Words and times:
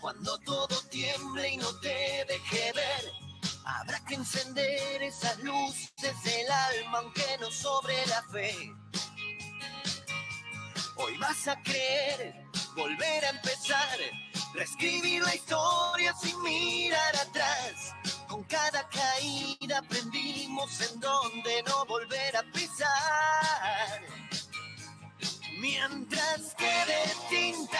cuando 0.00 0.38
todo 0.38 0.68
tiemble 0.88 1.48
y 1.48 1.56
no 1.56 1.66
te. 1.80 2.06
Habrá 2.26 2.35
que 4.06 4.14
encender 4.14 5.02
esas 5.02 5.38
luces 5.40 6.22
del 6.22 6.50
alma 6.50 6.98
aunque 6.98 7.38
no 7.40 7.50
sobre 7.50 7.94
la 8.06 8.22
fe. 8.30 8.72
Hoy 10.96 11.16
vas 11.18 11.48
a 11.48 11.60
creer, 11.62 12.34
volver 12.76 13.24
a 13.24 13.30
empezar, 13.30 13.98
reescribir 14.54 15.22
la 15.22 15.34
historia 15.34 16.14
sin 16.14 16.40
mirar 16.42 17.16
atrás. 17.16 17.94
Con 18.28 18.44
cada 18.44 18.88
caída 18.88 19.78
aprendimos 19.78 20.80
en 20.80 21.00
dónde 21.00 21.62
no 21.64 21.84
volver 21.86 22.36
a 22.36 22.42
pisar. 22.52 24.02
Mientras 25.58 26.54
quede 26.54 27.14
tinta 27.28 27.78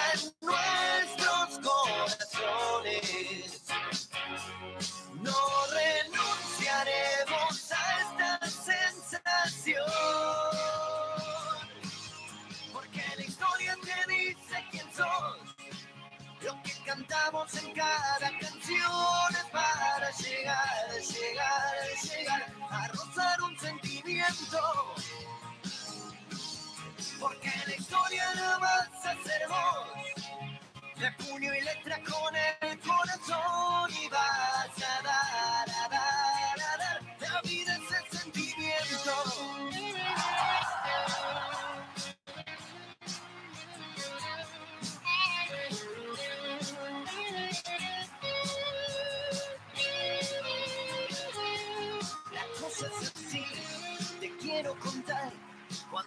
Porque 27.20 27.50
la 27.66 27.74
historia 27.74 28.34
la 28.34 28.58
vas 28.58 29.06
a 29.06 29.10
hacer 29.10 29.48
vos. 29.48 31.00
De 31.00 31.12
puño 31.12 31.54
y 31.54 31.60
letra 31.62 31.98
con 32.04 32.34
el 32.36 32.78
corazón 32.80 33.65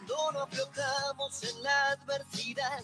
Cuando 0.09 0.39
nos 0.39 0.49
flotamos 0.49 1.43
en 1.43 1.63
la 1.63 1.89
adversidad, 1.89 2.83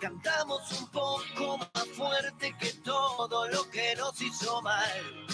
cantamos 0.00 0.72
un 0.72 0.88
poco 0.88 1.58
más 1.58 1.88
fuerte 1.96 2.56
que 2.58 2.72
todo 2.82 3.48
lo 3.48 3.70
que 3.70 3.94
nos 3.94 4.20
hizo 4.20 4.62
mal. 4.62 5.26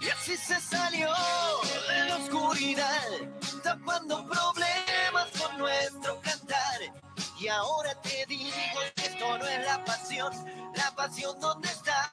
Y 0.00 0.08
así 0.10 0.36
se 0.36 0.60
salió 0.60 1.10
de 1.88 2.04
la 2.08 2.16
oscuridad, 2.16 3.08
tapando 3.62 4.26
problemas 4.28 5.28
con 5.40 5.58
nuestro 5.58 6.20
cantar. 6.20 6.80
Y 7.38 7.48
ahora 7.48 7.94
te 8.02 8.26
digo 8.26 8.80
que 8.94 9.06
esto 9.06 9.38
no 9.38 9.46
es 9.46 9.66
la 9.66 9.84
pasión, 9.84 10.32
la 10.74 10.94
pasión 10.94 11.40
dónde 11.40 11.68
está. 11.68 12.12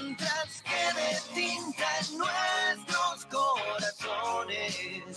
Mientras 0.00 0.62
quede 0.62 1.20
tinta 1.34 1.86
en 2.00 2.18
nuestros 2.18 3.26
corazones, 3.26 5.12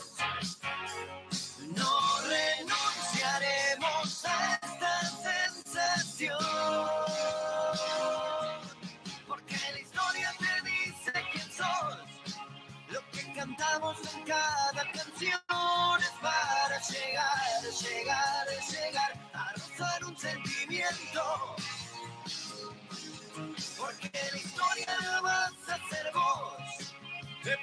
no 1.75 2.21
renunciaremos 2.21 4.25
a 4.25 4.59
esta 4.61 5.01
sensación. 5.63 6.37
Porque 9.27 9.55
la 9.73 9.79
historia 9.79 10.31
te 10.37 10.61
dice 10.69 11.11
quién 11.31 11.51
sos. 11.51 11.97
Lo 12.89 13.01
que 13.11 13.33
cantamos 13.33 13.97
en 14.13 14.23
cada 14.25 14.91
canción 14.91 15.41
es 15.99 16.11
para 16.21 16.79
llegar, 16.87 17.63
llegar, 17.81 18.47
llegar 18.69 19.11
a 19.33 19.53
rozar 19.53 20.05
un 20.05 20.15
sentimiento. 20.17 21.55
Porque 23.77 24.09
la 24.13 24.37
historia 24.37 24.97
la 25.01 25.21
vas 25.21 25.53
a 25.69 25.75
hacer 25.75 26.11
vos. 26.13 26.95
De 27.43 27.57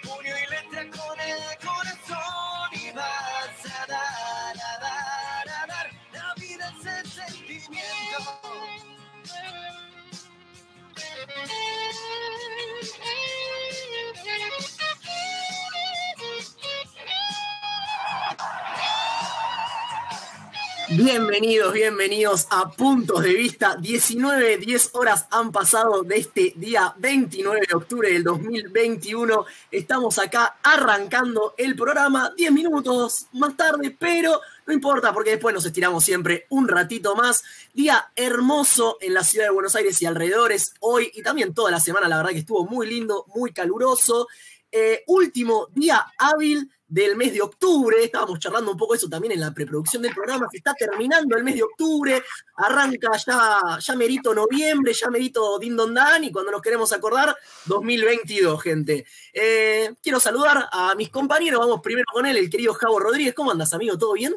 Bienvenidos, 20.97 21.73
bienvenidos 21.73 22.47
a 22.51 22.71
Puntos 22.71 23.21
de 23.25 23.35
Vista. 23.35 23.75
19, 23.75 24.59
10 24.59 24.91
horas 24.95 25.27
han 25.33 25.51
pasado 25.51 26.05
de 26.05 26.19
este 26.19 26.53
día 26.55 26.95
29 26.99 27.67
de 27.69 27.75
octubre 27.75 28.13
del 28.13 28.23
2021. 28.23 29.45
Estamos 29.73 30.21
acá 30.21 30.57
arrancando 30.63 31.55
el 31.59 31.75
programa 31.75 32.33
10 32.37 32.53
minutos 32.53 33.27
más 33.33 33.57
tarde, 33.57 33.97
pero 33.99 34.41
no 34.67 34.73
importa 34.73 35.13
porque 35.13 35.31
después 35.31 35.53
nos 35.53 35.67
estiramos 35.67 36.05
siempre 36.05 36.47
un 36.51 36.69
ratito 36.69 37.17
más. 37.17 37.43
Día 37.73 38.13
hermoso 38.15 38.97
en 39.01 39.15
la 39.15 39.25
ciudad 39.25 39.47
de 39.47 39.53
Buenos 39.53 39.75
Aires 39.75 40.01
y 40.01 40.07
alrededores 40.07 40.75
hoy 40.79 41.11
y 41.13 41.23
también 41.23 41.55
toda 41.55 41.73
la 41.73 41.81
semana. 41.81 42.09
La 42.09 42.19
verdad 42.19 42.31
que 42.31 42.39
estuvo 42.39 42.67
muy 42.67 42.87
lindo, 42.87 43.27
muy 43.35 43.53
caluroso. 43.53 44.29
Eh, 44.77 45.05
último 45.07 45.69
día 45.73 46.05
hábil 46.19 46.69
del 46.89 47.15
mes 47.15 47.33
de 47.33 47.41
octubre, 47.41 48.03
estábamos 48.03 48.41
charlando 48.41 48.73
un 48.73 48.77
poco 48.77 48.97
eso 48.97 49.09
también 49.09 49.31
en 49.31 49.39
la 49.39 49.55
preproducción 49.55 50.03
del 50.03 50.13
programa, 50.13 50.49
se 50.51 50.57
está 50.57 50.75
terminando 50.75 51.37
el 51.37 51.45
mes 51.45 51.55
de 51.55 51.63
octubre, 51.63 52.21
arranca 52.57 53.17
ya, 53.17 53.61
ya 53.79 53.95
merito 53.95 54.35
noviembre, 54.35 54.93
ya 54.93 55.11
merito 55.11 55.61
Din 55.61 55.77
Don 55.77 55.95
Dan, 55.95 56.25
y 56.25 56.33
cuando 56.33 56.51
nos 56.51 56.61
queremos 56.61 56.93
acordar, 56.93 57.37
2022, 57.67 58.61
gente. 58.61 59.07
Eh, 59.33 59.95
quiero 60.03 60.19
saludar 60.19 60.69
a 60.73 60.97
mis 60.97 61.09
compañeros, 61.09 61.61
vamos 61.61 61.81
primero 61.81 62.07
con 62.13 62.27
él, 62.27 62.37
el 62.37 62.51
querido 62.51 62.75
Javo 62.75 62.99
Rodríguez, 62.99 63.33
¿cómo 63.33 63.53
andas, 63.53 63.73
amigo? 63.75 63.97
¿Todo 63.97 64.15
bien? 64.15 64.35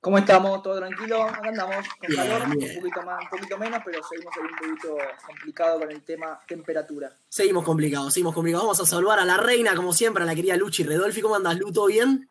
¿Cómo 0.00 0.16
estamos? 0.16 0.62
¿Todo 0.62 0.78
tranquilo? 0.78 1.22
Acá 1.24 1.48
andamos 1.50 1.86
con 1.98 2.16
calor, 2.16 2.42
un 2.44 2.52
poquito, 2.52 3.02
más, 3.02 3.22
un 3.22 3.28
poquito 3.28 3.58
menos, 3.58 3.82
pero 3.84 4.00
seguimos 4.02 4.34
ahí 4.34 4.42
un 4.44 4.56
poquito 4.56 4.96
complicado 5.26 5.78
con 5.80 5.90
el 5.90 6.02
tema 6.02 6.40
temperatura. 6.46 7.14
Seguimos 7.28 7.64
complicados, 7.64 8.14
seguimos 8.14 8.34
complicados. 8.34 8.64
Vamos 8.64 8.80
a 8.80 8.86
saludar 8.86 9.18
a 9.18 9.24
la 9.26 9.36
reina, 9.36 9.74
como 9.74 9.92
siempre, 9.92 10.22
a 10.22 10.26
la 10.26 10.34
querida 10.34 10.56
Luchi 10.56 10.84
Redolfi. 10.84 11.20
¿Cómo 11.20 11.36
andas, 11.36 11.58
Lu? 11.58 11.70
¿Todo 11.70 11.86
bien? 11.86 12.30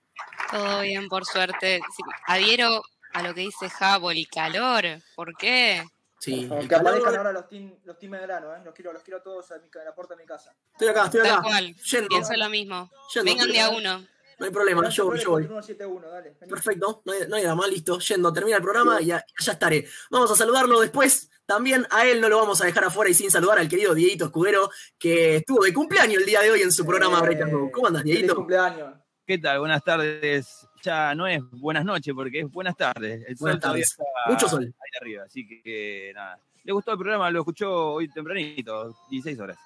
Todo 0.49 0.81
bien, 0.81 1.07
por 1.07 1.25
suerte. 1.25 1.79
Sí, 1.95 2.03
adhiero 2.25 2.81
a 3.13 3.21
lo 3.21 3.35
que 3.35 3.41
dice 3.41 3.69
Jabo, 3.69 4.09
el 4.09 4.27
calor. 4.27 4.83
¿Por 5.15 5.37
qué? 5.37 5.83
Sí, 6.19 6.49
que 6.67 6.75
aparezcan 6.75 7.15
ahora 7.15 7.31
los 7.31 7.47
team, 7.47 7.75
los 7.85 7.97
team 7.99 8.11
de 8.13 8.19
grano, 8.19 8.53
¿eh? 8.53 8.59
Los 8.65 8.73
quiero, 8.73 8.91
los 8.91 9.03
quiero 9.03 9.21
todos 9.21 9.51
a, 9.51 9.57
mi, 9.59 9.69
a 9.79 9.85
la 9.85 9.93
puerta 9.95 10.15
de 10.15 10.23
mi 10.23 10.27
casa. 10.27 10.53
Estoy 10.73 10.87
acá, 10.89 11.05
estoy 11.05 11.21
Tal 11.21 11.31
acá. 11.31 11.41
cual. 11.43 11.75
Yendo, 11.75 12.07
Pienso 12.09 12.33
lo 12.33 12.49
mismo. 12.49 12.89
yendo. 13.13 13.31
Vengan 13.31 13.47
de 13.51 13.61
a 13.61 13.69
uno. 13.69 14.05
No 14.39 14.45
hay 14.45 14.51
problema, 14.51 14.87
yo, 14.89 15.13
yo 15.15 15.31
voy. 15.31 15.43
171, 15.43 16.07
dale. 16.09 16.35
vení. 16.39 16.49
Perfecto, 16.49 17.01
no 17.05 17.11
hay, 17.13 17.19
no 17.27 17.35
hay 17.35 17.43
drama, 17.43 17.67
listo, 17.67 17.99
yendo, 17.99 18.31
termina 18.31 18.57
el 18.57 18.63
programa 18.63 19.01
y 19.01 19.07
ya, 19.07 19.25
ya 19.39 19.51
estaré. 19.51 19.85
Vamos 20.09 20.31
a 20.31 20.35
saludarlo 20.35 20.79
después. 20.79 21.29
También 21.45 21.85
a 21.89 22.05
él 22.07 22.21
no 22.21 22.29
lo 22.29 22.37
vamos 22.37 22.61
a 22.61 22.65
dejar 22.65 22.83
afuera 22.85 23.09
y 23.09 23.13
sin 23.15 23.31
saludar 23.31 23.57
al 23.59 23.67
querido 23.67 23.93
Dieguito 23.95 24.25
Escudero, 24.25 24.69
que 24.99 25.37
estuvo 25.37 25.63
de 25.63 25.73
cumpleaños 25.73 26.19
el 26.19 26.25
día 26.25 26.41
de 26.41 26.51
hoy 26.51 26.61
en 26.61 26.71
su 26.71 26.85
programa 26.85 27.21
Eh, 27.27 27.41
and 27.41 27.51
Go. 27.51 27.71
¿Cómo 27.71 27.87
andas, 27.87 28.03
Dieguito? 28.03 28.35
cumpleaños. 28.35 28.93
¿Qué 29.25 29.37
tal? 29.39 29.59
Buenas 29.59 29.83
tardes. 29.83 30.47
Ya 30.83 31.13
no 31.15 31.27
es 31.27 31.41
buenas 31.51 31.83
noches 31.85 32.13
porque 32.15 32.41
es 32.41 32.49
buenas 32.51 32.77
tardes. 32.77 33.23
El 33.27 33.35
sol 33.37 33.45
Buenas 33.45 33.59
todavía 33.61 33.83
tardes. 33.85 33.91
está 33.91 34.31
Mucho 34.31 34.47
sol. 34.47 34.63
ahí 34.63 34.91
arriba, 35.01 35.23
así 35.25 35.45
que 35.63 36.11
nada. 36.15 36.39
Le 36.63 36.71
gustó 36.71 36.91
el 36.91 36.97
programa, 36.97 37.29
lo 37.31 37.39
escuchó 37.39 37.93
hoy 37.93 38.07
tempranito, 38.09 38.95
16 39.09 39.39
horas. 39.39 39.57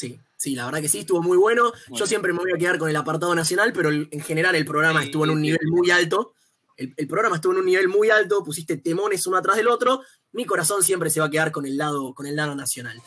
Sí, 0.00 0.18
sí, 0.34 0.54
la 0.54 0.64
verdad 0.64 0.80
que 0.80 0.88
sí, 0.88 1.00
estuvo 1.00 1.22
muy 1.22 1.36
bueno. 1.36 1.74
Yo 1.90 2.06
siempre 2.06 2.32
me 2.32 2.38
voy 2.38 2.52
a 2.54 2.56
quedar 2.56 2.78
con 2.78 2.88
el 2.88 2.96
apartado 2.96 3.34
nacional, 3.34 3.70
pero 3.74 3.90
en 3.90 4.08
general 4.22 4.54
el 4.54 4.64
programa 4.64 5.00
Sí, 5.00 5.06
estuvo 5.08 5.24
en 5.24 5.30
un 5.30 5.36
sí, 5.36 5.42
nivel 5.42 5.58
sí. 5.60 5.70
muy 5.70 5.90
alto. 5.90 6.32
el, 6.78 6.94
el 6.96 7.06
programa 7.06 7.36
estuvo 7.36 7.52
en 7.52 7.58
un 7.58 7.66
nivel 7.66 7.88
muy 7.88 8.08
alto, 8.08 8.42
pusiste 8.42 8.78
temones 8.78 9.26
uno 9.26 9.36
atrás 9.36 9.58
del 9.58 9.68
otro, 9.68 10.00
mi 10.32 10.46
corazón 10.46 10.82
siempre 10.82 11.10
se 11.10 11.20
va 11.20 11.26
a 11.26 11.30
quedar 11.30 11.52
con 11.52 11.66
el 11.66 11.76
lado, 11.76 12.14
con 12.14 12.24
el 12.24 12.34
lado 12.34 12.54
nacional. 12.54 13.02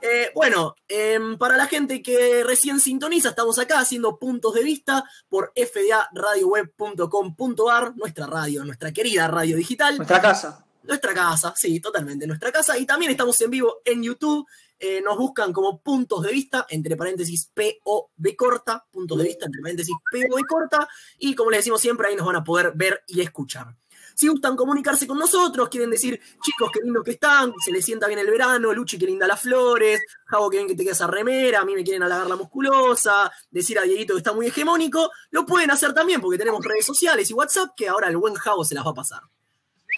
Eh, 0.00 0.30
bueno, 0.34 0.74
em, 0.88 1.36
para 1.36 1.58
la 1.58 1.66
gente 1.66 2.00
que 2.00 2.42
recién 2.44 2.80
sintoniza, 2.80 3.28
estamos 3.30 3.58
acá 3.58 3.80
haciendo 3.80 4.16
puntos 4.18 4.54
de 4.54 4.62
vista 4.62 5.04
por 5.28 5.52
fdaradioweb.com.ar, 5.54 7.94
nuestra 7.94 8.26
radio, 8.26 8.64
nuestra 8.64 8.90
querida 8.92 9.28
radio 9.28 9.54
digital. 9.56 9.96
Nuestra 9.96 10.22
casa. 10.22 10.64
Nuestra 10.84 11.12
casa, 11.12 11.52
sí, 11.54 11.78
totalmente, 11.80 12.26
nuestra 12.26 12.50
casa. 12.50 12.78
Y 12.78 12.86
también 12.86 13.10
estamos 13.10 13.38
en 13.42 13.50
vivo 13.50 13.82
en 13.84 14.02
YouTube. 14.02 14.46
Eh, 14.78 15.00
nos 15.02 15.16
buscan 15.16 15.52
como 15.52 15.80
puntos 15.82 16.22
de 16.22 16.32
vista, 16.32 16.66
entre 16.68 16.96
paréntesis 16.96 17.50
POV 17.54 18.36
corta, 18.36 18.86
puntos 18.90 19.18
de 19.18 19.24
vista, 19.24 19.46
entre 19.46 19.60
paréntesis 19.62 19.94
POV 20.10 20.46
corta. 20.46 20.88
Y 21.18 21.34
como 21.34 21.50
les 21.50 21.60
decimos 21.60 21.80
siempre, 21.80 22.08
ahí 22.08 22.16
nos 22.16 22.26
van 22.26 22.36
a 22.36 22.44
poder 22.44 22.72
ver 22.74 23.02
y 23.06 23.20
escuchar. 23.20 23.74
Si 24.18 24.26
gustan 24.26 24.56
comunicarse 24.56 25.06
con 25.06 25.16
nosotros, 25.16 25.68
quieren 25.68 25.90
decir, 25.90 26.20
chicos, 26.42 26.70
qué 26.72 26.80
lindos 26.82 27.04
que 27.04 27.12
están, 27.12 27.52
se 27.64 27.70
les 27.70 27.84
sienta 27.84 28.08
bien 28.08 28.18
el 28.18 28.28
verano, 28.28 28.72
Luchi, 28.72 28.98
qué 28.98 29.06
linda 29.06 29.28
las 29.28 29.40
flores, 29.40 30.00
Javo, 30.26 30.50
qué 30.50 30.56
bien 30.56 30.66
que 30.66 30.74
te 30.74 30.82
queda 30.82 30.92
esa 30.92 31.06
remera, 31.06 31.60
a 31.60 31.64
mí 31.64 31.72
me 31.76 31.84
quieren 31.84 32.02
halagar 32.02 32.26
la 32.26 32.34
musculosa, 32.34 33.30
decir 33.48 33.78
a 33.78 33.82
Dieguito 33.82 34.14
que 34.14 34.18
está 34.18 34.32
muy 34.32 34.48
hegemónico, 34.48 35.08
lo 35.30 35.46
pueden 35.46 35.70
hacer 35.70 35.94
también 35.94 36.20
porque 36.20 36.36
tenemos 36.36 36.64
redes 36.64 36.84
sociales 36.84 37.30
y 37.30 37.34
WhatsApp 37.34 37.70
que 37.76 37.86
ahora 37.86 38.08
el 38.08 38.16
buen 38.16 38.34
Javo 38.34 38.64
se 38.64 38.74
las 38.74 38.84
va 38.84 38.90
a 38.90 38.94
pasar. 38.94 39.22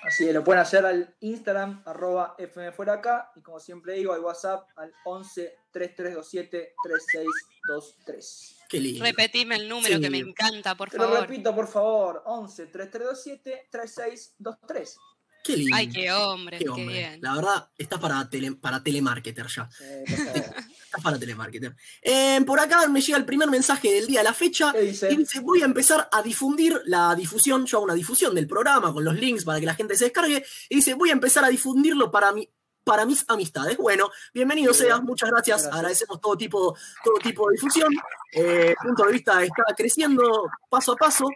Así 0.03 0.25
que 0.25 0.33
lo 0.33 0.43
pueden 0.43 0.63
hacer 0.63 0.87
al 0.87 1.15
Instagram, 1.21 1.83
arroba 1.85 2.35
fmfuera 2.39 2.95
acá, 2.95 3.31
y 3.37 3.41
como 3.43 3.61
siempre 3.61 3.95
digo, 3.95 4.13
al 4.15 4.21
WhatsApp 4.21 4.67
al 4.77 4.93
11 5.05 5.57
3327 5.73 6.75
3623. 6.83 8.57
Qué 8.69 8.81
lindo. 8.81 9.05
Repetime 9.05 9.57
el 9.57 9.69
número 9.69 9.97
Sí. 9.97 10.01
que 10.01 10.11
me 10.11 10.19
encanta, 10.19 10.75
por 10.75 10.91
Te 10.91 10.97
lo 10.97 11.05
favor. 11.05 11.21
repito, 11.21 11.55
por 11.55 11.67
favor, 11.69 12.23
11 12.27 12.67
3327 12.67 13.69
3623. 13.71 14.97
Qué 15.43 15.57
lindo. 15.57 15.75
Ay, 15.77 15.89
qué 15.89 16.13
hombre, 16.13 16.59
Qué 16.59 16.65
qué, 16.65 16.71
hombre. 16.71 16.87
bien. 16.87 17.19
La 17.23 17.35
verdad, 17.35 17.69
estás 17.77 17.99
para, 17.99 18.29
tele, 18.29 18.53
para 18.53 18.83
telemarketer 18.83 19.47
ya. 19.49 19.69
Eh, 19.81 20.05
para 21.03 21.19
telemarketer. 21.19 21.75
Eh, 22.03 22.41
por 22.47 22.59
acá 22.61 22.87
me 22.89 23.01
llega 23.01 23.19
el 23.19 23.25
primer 23.25 23.49
mensaje 23.49 23.93
del 23.93 24.07
día, 24.07 24.23
la 24.23 24.35
fecha. 24.35 24.73
¿Qué 24.73 24.81
dice? 24.83 25.13
Y 25.13 25.17
dice, 25.17 25.41
voy 25.41 25.63
a 25.63 25.65
empezar 25.65 26.09
a 26.11 26.23
difundir 26.23 26.81
la 26.87 27.15
difusión, 27.15 27.67
yo 27.67 27.79
hago 27.79 27.85
una 27.85 27.95
difusión 27.95 28.35
del 28.35 28.47
programa 28.47 28.93
con 28.93 29.05
los 29.05 29.15
links 29.15 29.45
para 29.45 29.61
que 29.61 29.67
la 29.67 29.75
gente 29.75 29.97
se 29.97 30.05
descargue, 30.05 30.45
y 30.69 30.77
dice, 30.77 30.95
voy 30.95 31.11
a 31.11 31.13
empezar 31.13 31.45
a 31.45 31.49
difundirlo 31.49 32.11
para 32.11 32.33
mi, 32.33 32.49
para 32.85 33.05
mis 33.07 33.25
amistades. 33.29 33.77
Bueno, 33.77 34.11
bienvenido 34.35 34.73
Muy 34.73 34.79
bien. 34.79 34.89
seas, 34.89 35.03
muchas 35.03 35.31
gracias, 35.31 35.63
Gracias. 35.63 35.77
agradecemos 35.77 36.21
todo 36.21 36.37
tipo, 36.37 36.77
todo 37.05 37.15
tipo 37.23 37.49
de 37.49 37.53
difusión. 37.55 37.89
Eh, 38.33 38.75
punto 38.83 39.05
de 39.05 39.13
vista 39.13 39.43
está 39.43 39.63
creciendo 39.77 40.49
paso 40.69 40.93
a 40.93 40.97
paso, 40.97 41.29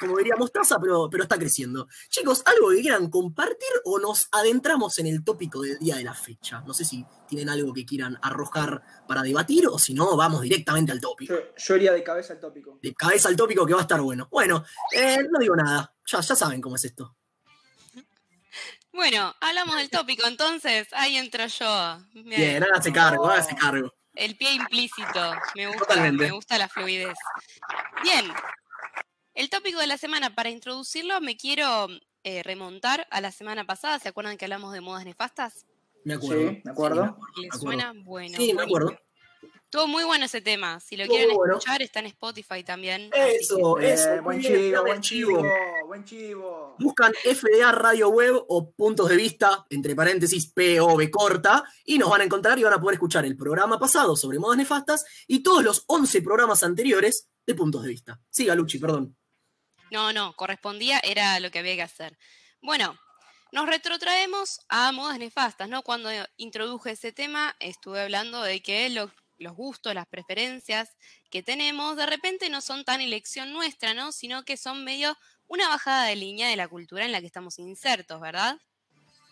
como 0.00 0.16
diría 0.16 0.34
Mostaza, 0.36 0.78
pero, 0.80 1.08
pero 1.10 1.22
está 1.24 1.38
creciendo. 1.38 1.86
Chicos, 2.08 2.42
¿algo 2.46 2.70
que 2.70 2.80
quieran 2.80 3.10
compartir 3.10 3.68
o 3.84 3.98
nos 3.98 4.28
adentramos 4.32 4.98
en 4.98 5.06
el 5.06 5.22
tópico 5.22 5.60
del 5.60 5.78
día 5.78 5.96
de 5.96 6.04
la 6.04 6.14
fecha? 6.14 6.62
No 6.66 6.72
sé 6.74 6.84
si 6.86 7.04
tienen 7.28 7.50
algo 7.50 7.72
que 7.74 7.84
quieran 7.84 8.18
arrojar 8.22 8.82
para 9.06 9.22
debatir 9.22 9.68
o 9.68 9.78
si 9.78 9.92
no, 9.94 10.16
vamos 10.16 10.40
directamente 10.40 10.90
al 10.90 11.00
tópico 11.00 11.34
Yo, 11.34 11.40
yo 11.56 11.76
iría 11.76 11.92
de 11.92 12.02
cabeza 12.02 12.32
al 12.32 12.40
tópico. 12.40 12.78
de 12.82 12.94
cabeza 12.94 13.28
al 13.28 13.36
tópico 13.36 13.64
que 13.66 13.74
va 13.74 13.80
a 13.80 13.82
estar 13.82 14.00
bueno. 14.00 14.26
Bueno, 14.30 14.64
eh, 14.92 15.18
no 15.30 15.38
digo 15.38 15.54
nada. 15.54 15.94
Ya, 16.06 16.20
ya 16.20 16.34
saben 16.34 16.60
cómo 16.60 16.76
es 16.76 16.84
esto. 16.86 17.14
Bueno, 18.92 19.34
hablamos 19.40 19.76
del 19.76 19.88
tópico, 19.88 20.26
entonces 20.26 20.88
ahí 20.92 21.16
entro 21.16 21.46
yo. 21.46 21.98
Bien. 22.12 22.40
Bien, 22.40 22.64
hágase 22.64 22.92
cargo, 22.92 23.26
hágase 23.30 23.54
cargo. 23.54 23.94
El 24.14 24.36
pie 24.36 24.52
implícito. 24.54 25.32
Me 25.54 25.66
gusta, 25.68 25.80
Totalmente. 25.86 26.24
me 26.24 26.30
gusta 26.32 26.58
la 26.58 26.68
fluidez. 26.68 27.16
Bien. 28.02 28.26
El 29.40 29.48
tópico 29.48 29.80
de 29.80 29.86
la 29.86 29.96
semana, 29.96 30.34
para 30.34 30.50
introducirlo, 30.50 31.18
me 31.22 31.34
quiero 31.34 31.86
eh, 32.24 32.42
remontar 32.42 33.06
a 33.10 33.22
la 33.22 33.32
semana 33.32 33.64
pasada. 33.66 33.98
¿Se 33.98 34.06
acuerdan 34.10 34.36
que 34.36 34.44
hablamos 34.44 34.74
de 34.74 34.82
modas 34.82 35.06
nefastas? 35.06 35.64
Me 36.04 36.12
acuerdo. 36.12 36.50
Sí, 36.50 36.60
me 36.62 36.70
acuerdo. 36.70 37.04
me 37.04 37.08
¿Les 37.08 37.16
me 37.16 37.46
acuerdo. 37.46 37.58
suena? 37.58 37.92
Bueno. 38.04 38.36
Sí, 38.36 38.52
me 38.52 38.62
acuerdo. 38.64 38.98
Estuvo 39.64 39.86
muy 39.86 40.04
bueno 40.04 40.26
ese 40.26 40.42
tema. 40.42 40.78
Si 40.80 40.94
lo 40.94 41.06
quieren 41.06 41.34
bueno. 41.34 41.54
escuchar, 41.56 41.80
está 41.80 42.00
en 42.00 42.06
Spotify 42.08 42.62
también. 42.64 43.08
Eso, 43.14 43.80
Eh, 43.80 43.94
eso. 43.94 44.22
buen 44.22 44.42
chivo, 44.42 44.82
buen 44.82 45.00
chivo, 45.00 45.42
buen 45.86 46.04
chivo. 46.04 46.76
Buscan 46.78 47.14
FDA 47.24 47.72
Radio 47.72 48.10
Web 48.10 48.44
o 48.46 48.72
puntos 48.72 49.08
de 49.08 49.16
vista, 49.16 49.64
entre 49.70 49.96
paréntesis, 49.96 50.52
POV 50.52 51.08
corta, 51.10 51.64
y 51.86 51.96
nos 51.96 52.10
van 52.10 52.20
a 52.20 52.24
encontrar 52.24 52.58
y 52.58 52.62
van 52.62 52.74
a 52.74 52.78
poder 52.78 52.96
escuchar 52.96 53.24
el 53.24 53.38
programa 53.38 53.78
pasado 53.78 54.16
sobre 54.16 54.38
modas 54.38 54.58
nefastas 54.58 55.06
y 55.26 55.42
todos 55.42 55.64
los 55.64 55.84
11 55.86 56.20
programas 56.20 56.62
anteriores 56.62 57.30
de 57.46 57.54
puntos 57.54 57.82
de 57.84 57.88
vista. 57.88 58.20
Siga, 58.28 58.54
Luchi, 58.54 58.78
perdón. 58.78 59.16
No, 59.90 60.12
no, 60.12 60.34
correspondía, 60.36 61.00
era 61.02 61.40
lo 61.40 61.50
que 61.50 61.58
había 61.60 61.74
que 61.76 61.82
hacer. 61.82 62.18
Bueno, 62.62 62.98
nos 63.52 63.66
retrotraemos 63.66 64.60
a 64.68 64.92
modas 64.92 65.18
nefastas, 65.18 65.68
¿no? 65.68 65.82
Cuando 65.82 66.10
introduje 66.36 66.92
ese 66.92 67.12
tema, 67.12 67.56
estuve 67.58 68.00
hablando 68.02 68.42
de 68.42 68.62
que 68.62 68.88
lo- 68.90 69.12
los 69.38 69.54
gustos, 69.56 69.94
las 69.94 70.06
preferencias 70.06 70.90
que 71.30 71.42
tenemos, 71.42 71.96
de 71.96 72.06
repente 72.06 72.48
no 72.50 72.60
son 72.60 72.84
tan 72.84 73.00
elección 73.00 73.52
nuestra, 73.52 73.94
¿no? 73.94 74.12
Sino 74.12 74.44
que 74.44 74.56
son 74.56 74.84
medio 74.84 75.16
una 75.46 75.68
bajada 75.68 76.04
de 76.04 76.14
línea 76.16 76.48
de 76.48 76.56
la 76.56 76.68
cultura 76.68 77.04
en 77.04 77.12
la 77.12 77.20
que 77.20 77.26
estamos 77.26 77.58
insertos, 77.58 78.20
¿verdad? 78.20 78.60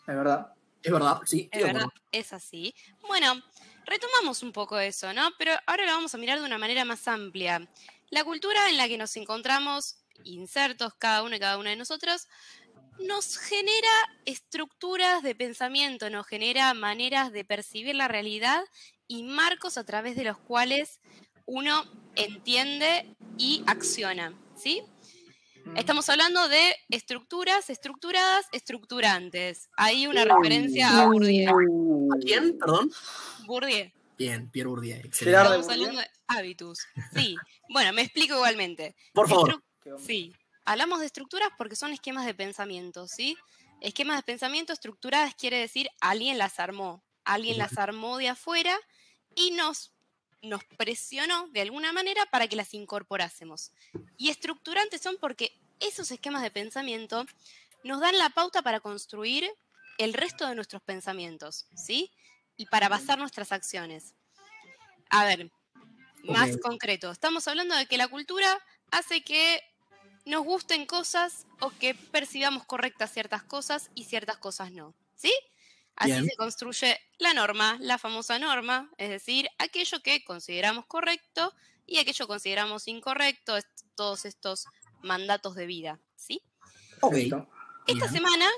Es 0.06 0.16
verdad. 0.16 0.52
Es 0.82 0.93
verdad, 0.93 1.20
sí. 1.26 1.49
Es 1.52 1.62
verdad, 1.62 1.87
es 2.12 2.32
así. 2.32 2.75
Bueno, 3.02 3.43
retomamos 3.84 4.43
un 4.43 4.52
poco 4.52 4.78
eso, 4.78 5.12
¿no? 5.12 5.31
Pero 5.38 5.52
ahora 5.66 5.84
lo 5.87 5.93
vamos 5.93 6.14
a 6.14 6.19
mirar 6.19 6.38
de 6.38 6.46
una 6.46 6.56
manera 6.58 6.84
más 6.84 7.06
amplia. 7.06 7.69
La 8.10 8.25
cultura 8.25 8.70
en 8.70 8.76
la 8.76 8.88
que 8.88 8.96
nos 8.96 9.14
encontramos 9.16 9.96
insertos, 10.25 10.94
cada 10.99 11.23
uno 11.23 11.37
y 11.37 11.41
cada 11.41 11.59
una 11.59 11.70
de 11.70 11.76
nosotros, 11.76 12.29
nos 12.99 13.37
genera 13.37 13.91
estructuras 14.25 15.23
de 15.23 15.35
pensamiento, 15.35 16.11
nos 16.11 16.26
genera 16.26 16.75
maneras 16.75 17.32
de 17.32 17.44
percibir 17.44 17.94
la 17.94 18.09
realidad 18.09 18.65
y 19.06 19.23
marcos 19.23 19.79
a 19.79 19.85
través 19.85 20.17
de 20.17 20.25
los 20.25 20.38
cuales 20.38 21.00
uno 21.47 21.85
entiende 22.17 23.17
y 23.38 23.62
acciona, 23.67 24.35
¿sí? 24.56 24.82
Mm. 25.65 25.76
Estamos 25.76 26.09
hablando 26.09 26.49
de 26.49 26.75
estructuras 26.91 27.70
estructuradas, 27.70 28.47
estructurantes. 28.53 29.69
Hay 29.76 30.06
una 30.06 30.25
referencia 30.25 31.03
a 31.03 31.06
Bourdieu. 31.06 32.09
¿A 32.12 32.19
quién? 32.19 32.59
Perdón. 32.59 32.91
Bourdieu. 33.47 33.91
Bien, 34.19 34.50
Pierre 34.50 34.69
Bourdieu. 34.69 34.99
Excelente. 34.99 35.41
Estamos 35.41 35.69
hablando 35.69 36.00
de 36.00 36.11
habitus. 36.26 36.81
Sí. 37.15 37.37
Bueno, 37.70 37.93
me 37.93 38.03
explico 38.03 38.35
igualmente. 38.35 38.97
Por 39.12 39.29
favor. 39.29 39.50
Estru-. 39.50 39.62
Sí. 39.99 40.35
Hablamos 40.65 41.01
de 41.01 41.07
estructuras 41.07 41.49
porque 41.57 41.77
son 41.77 41.93
esquemas 41.93 42.27
de 42.27 42.35
pensamiento, 42.35 43.09
¿sí? 43.09 43.37
Esquemas 43.81 44.17
de 44.17 44.23
pensamiento 44.23 44.73
estructuradas 44.73 45.35
quiere 45.35 45.59
decir 45.59 45.89
alguien 46.01 46.39
las 46.39 46.61
armó. 46.61 47.05
Alguien 47.25 47.59
las 47.59 47.79
armó 47.79 48.19
de 48.19 48.29
afuera 48.29 48.77
y 49.35 49.51
nos, 49.53 49.93
nos 50.43 50.65
presionó 50.77 51.49
de 51.49 51.61
alguna 51.61 51.93
manera 51.93 52.25
para 52.27 52.49
que 52.49 52.56
las 52.56 52.75
incorporásemos. 52.75 53.73
Y 54.17 54.31
estructurantes 54.31 55.01
son 55.01 55.17
porque 55.20 55.53
esos 55.81 56.11
esquemas 56.11 56.43
de 56.43 56.51
pensamiento 56.51 57.25
nos 57.85 58.01
dan 58.01 58.19
la 58.19 58.31
pauta 58.31 58.63
para 58.63 58.81
construir 58.81 59.49
el 59.99 60.15
resto 60.15 60.47
de 60.47 60.55
nuestros 60.55 60.82
pensamientos, 60.82 61.67
¿sí? 61.75 62.13
Y 62.56 62.67
para 62.67 62.89
basar 62.89 63.19
nuestras 63.19 63.53
acciones. 63.53 64.15
A 65.11 65.25
ver, 65.25 65.51
más 66.25 66.56
concreto, 66.58 67.11
estamos 67.11 67.47
hablando 67.49 67.75
de 67.75 67.87
que 67.87 67.97
la 67.97 68.08
cultura 68.08 68.58
hace 68.91 69.23
que 69.23 69.63
nos 70.25 70.45
gusten 70.45 70.87
cosas 70.87 71.47
o 71.61 71.71
que 71.71 71.95
percibamos 71.95 72.65
correctas 72.65 73.13
ciertas 73.13 73.43
cosas 73.43 73.91
y 73.95 74.05
ciertas 74.05 74.39
cosas 74.39 74.73
no, 74.73 74.95
¿sí? 75.15 75.33
Así 75.97 76.13
Bien. 76.13 76.27
se 76.27 76.37
construye 76.37 77.01
la 77.19 77.35
norma, 77.35 77.77
la 77.81 77.99
famosa 77.99 78.39
norma, 78.39 78.91
es 78.99 79.09
decir, 79.11 79.49
aquello 79.59 80.01
que 80.03 80.23
consideramos 80.25 80.87
correcto 80.87 81.53
y 81.87 81.99
aquello 81.99 82.27
que 82.27 82.29
consideramos 82.33 82.87
incorrecto, 82.87 83.57
est- 83.57 83.67
todos 83.97 84.25
estos 84.25 84.67
mandatos 85.03 85.55
de 85.57 85.67
vida, 85.67 85.99
¿sí? 86.15 86.41
Esta 87.87 88.07
Bien. 88.07 88.13
semana 88.13 88.49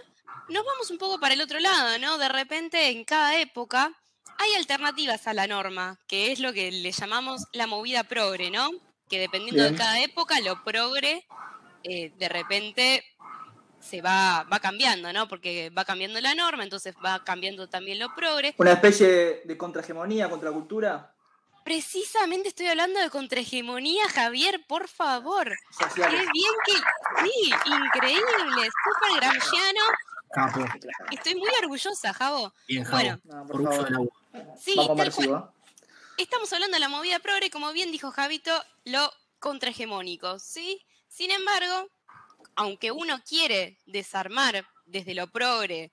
nos 0.48 0.64
vamos 0.64 0.90
un 0.90 0.98
poco 0.98 1.18
para 1.20 1.34
el 1.34 1.40
otro 1.40 1.60
lado, 1.60 1.98
¿no? 1.98 2.18
De 2.18 2.28
repente 2.28 2.88
en 2.88 3.04
cada 3.04 3.38
época 3.40 3.94
hay 4.38 4.54
alternativas 4.54 5.26
a 5.26 5.34
la 5.34 5.46
norma, 5.46 5.98
que 6.08 6.32
es 6.32 6.40
lo 6.40 6.52
que 6.52 6.70
le 6.72 6.92
llamamos 6.92 7.42
la 7.52 7.66
movida 7.66 8.04
progre, 8.04 8.50
¿no? 8.50 8.70
Que 9.10 9.18
dependiendo 9.18 9.64
de 9.64 9.74
cada 9.74 10.00
época, 10.00 10.40
lo 10.40 10.64
progre 10.64 11.26
eh, 11.82 12.12
de 12.18 12.28
repente 12.28 13.04
se 13.80 14.02
va, 14.02 14.44
va 14.52 14.60
cambiando, 14.60 15.12
¿no? 15.12 15.26
Porque 15.28 15.70
va 15.70 15.84
cambiando 15.84 16.20
la 16.20 16.34
norma, 16.34 16.62
entonces 16.62 16.94
va 17.04 17.24
cambiando 17.24 17.68
también 17.68 17.98
lo 17.98 18.14
progre. 18.14 18.54
Una 18.58 18.72
especie 18.72 19.42
de, 19.44 19.56
contrahegemonía, 19.56 20.28
contracultura. 20.28 21.14
Precisamente 21.64 22.48
estoy 22.48 22.66
hablando 22.66 23.00
de 23.00 23.10
contrahegemonía, 23.10 24.08
Javier, 24.08 24.64
por 24.66 24.88
favor. 24.88 25.50
Qué 25.94 26.02
bien 26.02 26.54
que... 26.66 26.72
Sí, 27.22 27.52
increíble, 27.66 28.68
súper 28.84 29.20
gramsciano. 29.20 29.80
Capo. 30.32 30.64
Estoy 31.10 31.34
muy 31.34 31.50
orgullosa, 31.62 32.12
Javo. 32.14 32.52
Bien, 32.68 32.84
Javo. 32.84 32.96
Bueno, 32.96 33.20
No, 33.24 33.46
por 33.46 33.62
favor. 33.64 34.10
Sí, 34.58 34.74
Vamos 34.76 34.96
tal 34.96 35.12
cual. 35.12 35.50
Estamos 36.20 36.52
hablando 36.52 36.74
de 36.74 36.80
la 36.80 36.90
movida 36.90 37.18
progre, 37.18 37.50
como 37.50 37.72
bien 37.72 37.90
dijo 37.90 38.10
Javito, 38.10 38.52
lo 38.84 39.10
contrahegemónico, 39.38 40.38
¿sí? 40.38 40.84
Sin 41.08 41.30
embargo, 41.30 41.88
aunque 42.56 42.92
uno 42.92 43.22
quiere 43.26 43.78
desarmar 43.86 44.68
desde 44.84 45.14
lo 45.14 45.28
progre 45.28 45.92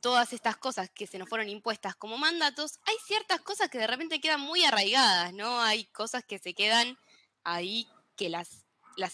todas 0.00 0.32
estas 0.32 0.56
cosas 0.56 0.88
que 0.88 1.08
se 1.08 1.18
nos 1.18 1.28
fueron 1.28 1.48
impuestas 1.48 1.96
como 1.96 2.16
mandatos, 2.16 2.78
hay 2.86 2.94
ciertas 3.04 3.40
cosas 3.40 3.68
que 3.68 3.78
de 3.78 3.88
repente 3.88 4.20
quedan 4.20 4.40
muy 4.40 4.64
arraigadas, 4.64 5.34
¿no? 5.34 5.60
Hay 5.60 5.86
cosas 5.86 6.24
que 6.24 6.38
se 6.38 6.54
quedan 6.54 6.96
ahí 7.42 7.88
que 8.16 8.28
las 8.30 8.64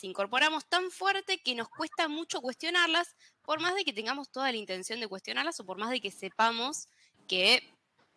incorporamos 0.03 0.67
tan 0.67 0.91
fuerte 0.91 1.39
que 1.39 1.55
nos 1.55 1.71
cuesta 1.71 2.09
mucho 2.09 2.43
cuestionarlas, 2.43 3.17
por 3.43 3.61
más 3.61 3.75
de 3.75 3.87
que 3.87 3.95
tengamos 3.95 4.31
toda 4.31 4.53
la 4.53 4.59
intención 4.59 5.01
de 5.01 5.09
cuestionarlas 5.09 5.59
o 5.61 5.65
por 5.65 5.79
más 5.79 5.89
de 5.89 6.03
que 6.03 6.11
sepamos 6.11 6.89
que 7.27 7.73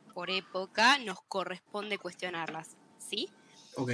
por 0.10 0.30
época 0.30 0.98
nos 1.00 1.22
corresponde 1.28 1.98
cuestionarlas, 1.98 2.78
¿sí? 2.98 3.30
Ok. 3.76 3.92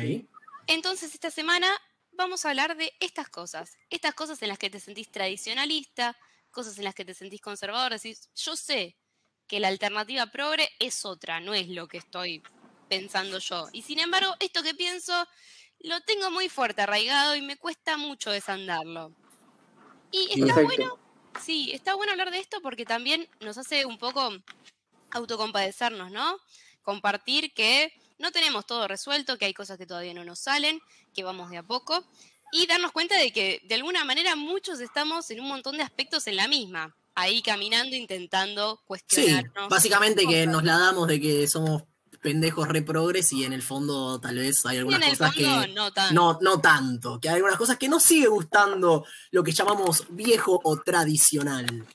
Entonces 0.68 1.14
esta 1.14 1.32
semana 1.32 1.70
vamos 2.12 2.46
a 2.46 2.50
hablar 2.50 2.76
de 2.78 2.94
estas 3.00 3.30
cosas, 3.30 3.78
estas 3.90 4.14
cosas 4.14 4.42
en 4.42 4.50
las 4.50 4.58
que 4.58 4.70
te 4.70 4.80
sentís 4.80 5.12
tradicionalista, 5.12 6.18
cosas 6.52 6.78
en 6.78 6.86
las 6.86 6.96
que 6.96 7.06
te 7.06 7.14
sentís 7.14 7.42
conservador, 7.42 7.92
decís, 7.92 8.30
yo 8.36 8.56
sé 8.56 8.98
que 9.48 9.60
la 9.60 9.68
alternativa 9.68 10.26
progre 10.28 10.70
es 10.80 11.06
otra, 11.06 11.40
no 11.40 11.54
es 11.54 11.70
lo 11.70 11.88
que 11.88 11.98
estoy 11.98 12.42
pensando 12.90 13.40
yo. 13.40 13.68
Y 13.74 13.82
sin 13.84 14.00
embargo, 14.00 14.34
esto 14.40 14.64
que 14.64 14.74
pienso 14.74 15.14
lo 15.80 16.02
tengo 16.02 16.32
muy 16.32 16.50
fuerte 16.50 16.82
arraigado 16.82 17.36
y 17.36 17.42
me 17.42 17.58
cuesta 17.58 17.98
mucho 17.98 18.32
desandarlo. 18.32 19.14
Y 20.12 20.40
está 20.40 20.56
Perfecto. 20.56 20.64
bueno, 20.64 21.00
sí, 21.42 21.72
está 21.74 21.96
bueno 21.96 22.14
hablar 22.14 22.32
de 22.32 22.40
esto 22.40 22.62
porque 22.62 22.86
también 22.86 23.30
nos 23.42 23.58
hace 23.58 23.86
un 23.86 23.98
poco 23.98 24.32
autocompadecernos, 25.16 26.12
¿no? 26.12 26.38
Compartir 26.84 27.54
que 27.54 27.92
no 28.20 28.32
tenemos 28.32 28.66
todo 28.66 28.88
resuelto, 28.88 29.38
que 29.38 29.46
hay 29.46 29.54
cosas 29.54 29.78
que 29.78 29.86
todavía 29.86 30.14
no 30.14 30.24
nos 30.24 30.40
salen, 30.40 30.80
que 31.14 31.24
vamos 31.24 31.50
de 31.50 31.58
a 31.58 31.64
poco, 31.64 32.04
y 32.52 32.68
darnos 32.68 32.92
cuenta 32.92 33.18
de 33.18 33.32
que 33.34 33.62
de 33.66 33.76
alguna 33.76 34.06
manera 34.06 34.36
muchos 34.36 34.80
estamos 34.80 35.30
en 35.32 35.42
un 35.42 35.48
montón 35.48 35.78
de 35.78 35.84
aspectos 35.84 36.28
en 36.28 36.36
la 36.38 36.48
misma, 36.48 36.96
ahí 37.16 37.42
caminando, 37.42 37.96
intentando 37.96 38.76
Sí, 38.76 38.84
cuestionarnos. 38.88 39.70
básicamente 39.70 40.26
que 40.28 40.46
nos 40.48 40.64
la 40.64 40.78
damos 40.78 41.08
de 41.08 41.20
que 41.20 41.48
somos 41.48 41.84
pendejos 42.22 42.68
re 42.68 42.82
progres 42.82 43.32
y 43.34 43.44
en 43.44 43.54
el 43.54 43.62
fondo 43.62 44.20
tal 44.20 44.38
vez 44.38 44.66
hay 44.66 44.78
algunas 44.78 45.10
cosas 45.10 45.36
que 45.36 45.68
no 45.74 45.92
tanto. 45.92 46.14
no, 46.14 46.40
no 46.42 46.60
tanto, 46.60 47.20
que 47.20 47.30
hay 47.30 47.36
algunas 47.36 47.58
cosas 47.58 47.78
que 47.78 47.88
nos 47.88 48.04
sigue 48.04 48.28
gustando 48.28 49.06
lo 49.32 49.44
que 49.44 49.52
llamamos 49.52 50.06
viejo 50.10 50.60
o 50.64 50.78
tradicional. 50.82 51.86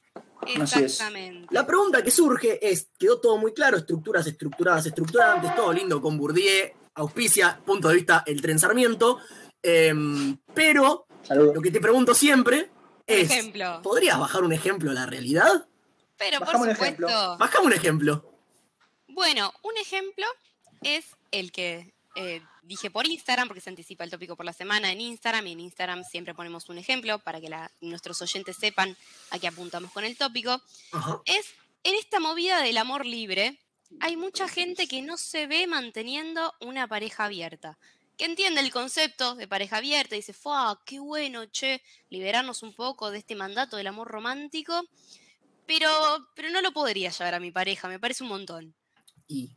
Exactamente. 0.46 1.46
La 1.50 1.66
pregunta 1.66 2.02
que 2.02 2.10
surge 2.10 2.58
es, 2.66 2.88
quedó 2.98 3.20
todo 3.20 3.38
muy 3.38 3.52
claro, 3.52 3.76
estructuras 3.76 4.26
estructuradas, 4.26 4.86
estructurantes, 4.86 5.54
todo 5.54 5.72
lindo 5.72 6.00
con 6.00 6.16
Bourdieu, 6.16 6.70
auspicia, 6.94 7.60
punto 7.64 7.88
de 7.88 7.94
vista, 7.96 8.22
el 8.26 8.40
tren 8.40 8.58
Sarmiento, 8.58 9.18
em, 9.62 10.36
pero 10.54 11.06
lo 11.30 11.60
que 11.60 11.70
te 11.70 11.80
pregunto 11.80 12.14
siempre 12.14 12.70
es, 13.06 13.30
ejemplo. 13.30 13.80
¿podrías 13.82 14.18
bajar 14.18 14.42
un 14.42 14.52
ejemplo 14.52 14.90
a 14.90 14.94
la 14.94 15.06
realidad? 15.06 15.66
Pero 16.16 16.38
por 16.38 16.46
Bajamos 16.48 16.66
un 16.68 16.74
supuesto. 16.74 17.06
ejemplo. 17.06 17.38
Bajame 17.38 17.66
un 17.66 17.72
ejemplo. 17.72 18.32
Bueno, 19.08 19.52
un 19.62 19.76
ejemplo 19.78 20.26
es 20.82 21.04
el 21.30 21.52
que 21.52 21.94
eh, 22.16 22.42
dije 22.62 22.90
por 22.90 23.06
Instagram, 23.06 23.48
porque 23.48 23.60
se 23.60 23.70
anticipa 23.70 24.04
el 24.04 24.10
tópico 24.10 24.36
por 24.36 24.44
la 24.46 24.52
semana 24.52 24.90
en 24.92 25.00
Instagram, 25.00 25.46
y 25.46 25.52
en 25.52 25.60
Instagram 25.60 26.04
siempre 26.04 26.34
ponemos 26.34 26.68
un 26.68 26.78
ejemplo 26.78 27.18
para 27.18 27.40
que 27.40 27.48
la- 27.48 27.70
nuestros 27.80 28.20
oyentes 28.22 28.56
sepan 28.56 28.96
a 29.30 29.38
qué 29.38 29.48
apuntamos 29.48 29.90
con 29.92 30.04
el 30.04 30.16
tópico. 30.16 30.60
Ajá. 30.92 31.20
Es 31.24 31.46
en 31.84 31.94
esta 31.94 32.20
movida 32.20 32.60
del 32.62 32.76
amor 32.78 33.06
libre, 33.06 33.58
hay 34.00 34.16
mucha 34.16 34.46
gente 34.48 34.86
que 34.86 35.02
no 35.02 35.16
se 35.16 35.46
ve 35.46 35.66
manteniendo 35.66 36.54
una 36.60 36.86
pareja 36.86 37.24
abierta. 37.24 37.78
Que 38.16 38.26
entiende 38.26 38.60
el 38.60 38.70
concepto 38.70 39.34
de 39.34 39.48
pareja 39.48 39.78
abierta 39.78 40.14
y 40.14 40.18
dice, 40.18 40.34
¡Fua! 40.34 40.78
¡Qué 40.84 40.98
bueno, 41.00 41.46
che! 41.46 41.82
Liberarnos 42.10 42.62
un 42.62 42.74
poco 42.74 43.10
de 43.10 43.18
este 43.18 43.34
mandato 43.34 43.78
del 43.78 43.86
amor 43.86 44.08
romántico. 44.08 44.84
Pero, 45.66 45.88
pero 46.34 46.50
no 46.50 46.60
lo 46.60 46.72
podría 46.72 47.10
llevar 47.10 47.34
a 47.34 47.40
mi 47.40 47.50
pareja, 47.50 47.88
me 47.88 47.98
parece 47.98 48.22
un 48.24 48.28
montón. 48.28 48.74
Y 49.28 49.50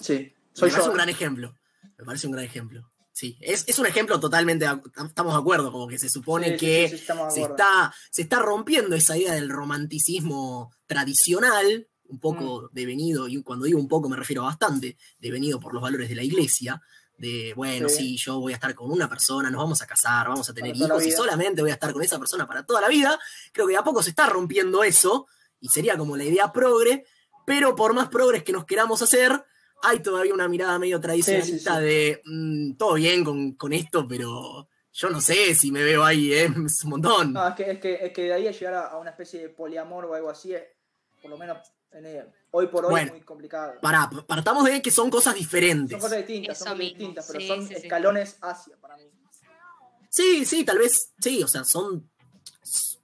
Sí, 0.00 0.32
soy 0.52 0.70
yo. 0.70 0.84
un 0.86 0.94
gran 0.94 1.08
ejemplo. 1.08 1.54
Me 1.98 2.04
parece 2.04 2.26
un 2.26 2.32
gran 2.32 2.44
ejemplo. 2.44 2.90
Sí, 3.12 3.38
es, 3.40 3.64
es 3.66 3.78
un 3.78 3.86
ejemplo 3.86 4.20
totalmente, 4.20 4.66
estamos 5.06 5.32
de 5.32 5.38
acuerdo, 5.40 5.72
como 5.72 5.88
que 5.88 5.98
se 5.98 6.10
supone 6.10 6.50
Sí, 6.50 6.56
que 6.58 6.88
sí, 6.90 6.98
sí, 6.98 7.06
se, 7.30 7.42
está, 7.42 7.94
se 8.10 8.22
está 8.22 8.40
rompiendo 8.40 8.94
esa 8.94 9.16
idea 9.16 9.32
del 9.32 9.48
romanticismo 9.48 10.70
tradicional, 10.86 11.88
un 12.08 12.20
poco 12.20 12.62
Mm. 12.62 12.68
devenido, 12.72 13.28
y 13.28 13.42
cuando 13.42 13.64
digo 13.64 13.78
un 13.80 13.88
poco 13.88 14.08
me 14.10 14.16
refiero 14.16 14.42
a 14.42 14.46
bastante, 14.46 14.98
devenido 15.18 15.58
por 15.58 15.72
los 15.72 15.82
valores 15.82 16.08
de 16.10 16.14
la 16.14 16.22
iglesia, 16.22 16.80
de, 17.16 17.54
bueno, 17.56 17.88
sí. 17.88 18.18
Yo 18.18 18.38
voy 18.38 18.52
a 18.52 18.56
estar 18.56 18.74
con 18.74 18.90
una 18.90 19.08
persona, 19.08 19.50
nos 19.50 19.62
vamos 19.62 19.80
a 19.80 19.86
casar, 19.86 20.28
vamos 20.28 20.50
a 20.50 20.52
tener 20.52 20.76
hijos 20.76 21.06
y 21.06 21.10
solamente 21.10 21.62
voy 21.62 21.70
a 21.70 21.74
estar 21.74 21.90
con 21.94 22.02
esa 22.02 22.18
persona 22.18 22.46
para 22.46 22.66
toda 22.66 22.82
la 22.82 22.88
vida. 22.88 23.18
Creo 23.52 23.66
que 23.66 23.72
de 23.72 23.78
a 23.78 23.82
poco 23.84 24.02
se 24.02 24.10
está 24.10 24.26
rompiendo 24.26 24.84
eso, 24.84 25.26
y 25.58 25.68
sería 25.70 25.96
como 25.96 26.18
la 26.18 26.24
idea 26.24 26.52
progre, 26.52 27.06
pero 27.46 27.74
por 27.74 27.94
más 27.94 28.08
progres 28.08 28.42
que 28.44 28.52
nos 28.52 28.66
queramos 28.66 29.00
hacer, 29.00 29.42
hay 29.82 30.00
todavía 30.00 30.34
una 30.34 30.48
mirada 30.48 30.78
medio 30.78 31.00
tradicionalista 31.00 31.78
sí. 31.78 31.84
de 31.84 32.22
mm, 32.24 32.72
todo 32.76 32.94
bien 32.94 33.24
con, 33.24 33.52
con 33.52 33.72
esto, 33.72 34.06
pero 34.08 34.68
yo 34.92 35.10
no 35.10 35.20
sé 35.20 35.54
si 35.54 35.70
me 35.70 35.82
veo 35.82 36.04
ahí, 36.04 36.32
¿eh? 36.32 36.44
es 36.66 36.84
un 36.84 36.90
montón. 36.90 37.32
No, 37.32 37.48
es 37.48 37.54
que, 37.54 37.70
es, 37.70 37.78
que, 37.78 37.94
es 38.06 38.12
que 38.12 38.22
de 38.24 38.32
ahí 38.32 38.48
a 38.48 38.52
llegar 38.52 38.74
a, 38.74 38.86
a 38.88 38.98
una 38.98 39.10
especie 39.10 39.40
de 39.40 39.48
poliamor 39.50 40.04
o 40.06 40.14
algo 40.14 40.30
así, 40.30 40.54
es, 40.54 40.62
por 41.20 41.30
lo 41.30 41.38
menos 41.38 41.58
en 41.92 42.06
el- 42.06 42.26
hoy 42.50 42.66
por 42.68 42.84
hoy 42.86 42.90
Bueno. 42.90 43.06
es 43.08 43.12
muy 43.12 43.20
complicado. 43.22 43.74
Pará, 43.80 44.08
partamos 44.26 44.64
de 44.64 44.80
que 44.82 44.90
son 44.90 45.10
cosas 45.10 45.34
diferentes. 45.34 45.90
Son 45.92 46.00
cosas 46.00 46.18
distintas, 46.18 46.58
son 46.58 46.66
Eso 46.68 46.74
cosas 46.74 46.78
mismo, 46.78 46.98
distintas, 46.98 47.26
pero 47.26 47.40
sí, 47.40 47.46
son 47.48 47.62
sí, 47.68 47.74
sí. 47.74 47.82
escalones 47.82 48.36
hacia 48.42 48.76
para 48.78 48.96
mí. 48.96 49.04
Sí, 50.08 50.44
sí, 50.46 50.64
tal 50.64 50.78
vez, 50.78 51.12
sí, 51.20 51.42
o 51.42 51.48
sea, 51.48 51.62
son, 51.64 52.10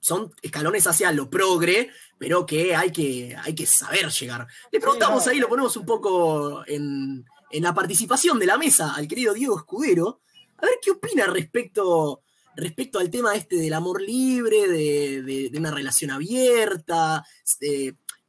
son 0.03 0.33
escalones 0.41 0.85
hacia 0.85 1.11
lo 1.13 1.29
progre, 1.29 1.89
pero 2.17 2.45
que 2.45 2.75
hay 2.75 2.91
que, 2.91 3.35
hay 3.41 3.55
que 3.55 3.65
saber 3.65 4.09
llegar. 4.11 4.45
Le 4.71 4.79
preguntamos 4.81 5.25
no. 5.25 5.31
ahí, 5.31 5.39
lo 5.39 5.47
ponemos 5.47 5.77
un 5.77 5.85
poco 5.85 6.63
en, 6.67 7.23
en 7.49 7.63
la 7.63 7.73
participación 7.73 8.37
de 8.37 8.45
la 8.45 8.57
mesa 8.57 8.93
al 8.95 9.07
querido 9.07 9.33
Diego 9.33 9.57
Escudero, 9.57 10.19
a 10.57 10.65
ver 10.65 10.75
qué 10.81 10.91
opina 10.91 11.25
respecto, 11.27 12.21
respecto 12.55 12.99
al 12.99 13.09
tema 13.09 13.33
este 13.33 13.55
del 13.55 13.73
amor 13.73 14.01
libre, 14.01 14.67
de, 14.67 15.21
de- 15.21 15.49
de 15.49 15.57
una 15.57 15.71
relación 15.71 16.11
abierta. 16.11 17.23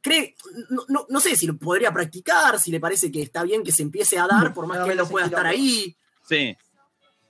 cree, 0.01 0.35
no, 0.69 0.83
no- 0.87 1.05
no 1.09 1.19
sé 1.19 1.35
si 1.35 1.45
lo 1.45 1.57
podría 1.57 1.91
practicar, 1.91 2.57
si 2.59 2.71
le 2.71 2.79
parece 2.79 3.11
que 3.11 3.21
está 3.21 3.43
bien 3.43 3.63
que 3.63 3.71
se 3.73 3.81
empiece 3.83 4.17
a 4.17 4.27
dar, 4.27 4.53
por 4.53 4.65
más 4.67 4.79
No 4.79 4.85
que 4.85 4.91
él 4.91 4.97
no 4.97 5.07
pueda 5.09 5.25
estar 5.25 5.45
ahí. 5.45 5.95
Sí, 6.27 6.55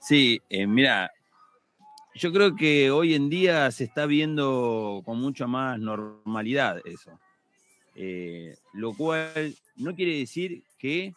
sí, 0.00 0.40
eh, 0.48 0.66
mira, 0.66 1.10
yo 2.16 2.32
creo 2.32 2.56
que 2.56 2.90
hoy 2.90 3.14
en 3.14 3.28
día 3.28 3.70
se 3.70 3.84
está 3.84 4.06
viendo 4.06 5.02
con 5.04 5.20
mucha 5.20 5.46
más 5.46 5.78
normalidad 5.78 6.80
eso. 6.84 7.18
Eh, 7.94 8.56
lo 8.74 8.92
cual 8.94 9.54
no 9.76 9.94
quiere 9.94 10.18
decir 10.18 10.62
que, 10.78 11.14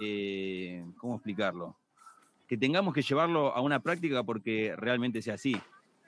eh, 0.00 0.84
¿cómo 0.96 1.14
explicarlo? 1.16 1.76
Que 2.48 2.56
tengamos 2.56 2.92
que 2.94 3.02
llevarlo 3.02 3.54
a 3.54 3.60
una 3.60 3.80
práctica 3.80 4.22
porque 4.22 4.74
realmente 4.76 5.22
sea 5.22 5.34
así. 5.34 5.56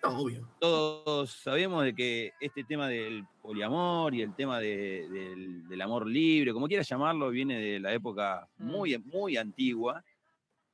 No, 0.03 0.19
obvio. 0.19 0.47
Todos 0.59 1.31
sabemos 1.31 1.85
de 1.85 1.95
que 1.95 2.33
este 2.41 2.65
tema 2.65 2.89
del 2.89 3.25
poliamor 3.41 4.15
y 4.15 4.23
el 4.23 4.35
tema 4.35 4.59
de- 4.61 5.09
del, 5.09 5.67
del 5.69 5.81
amor 5.81 6.07
libre, 6.07 6.53
como 6.53 6.69
quieras 6.69 6.89
llamarlo, 6.89 7.31
viene 7.31 7.59
de 7.59 7.81
la 7.81 7.93
época 7.95 8.47
muy, 8.59 8.99
muy 8.99 9.37
antigua. 9.39 10.05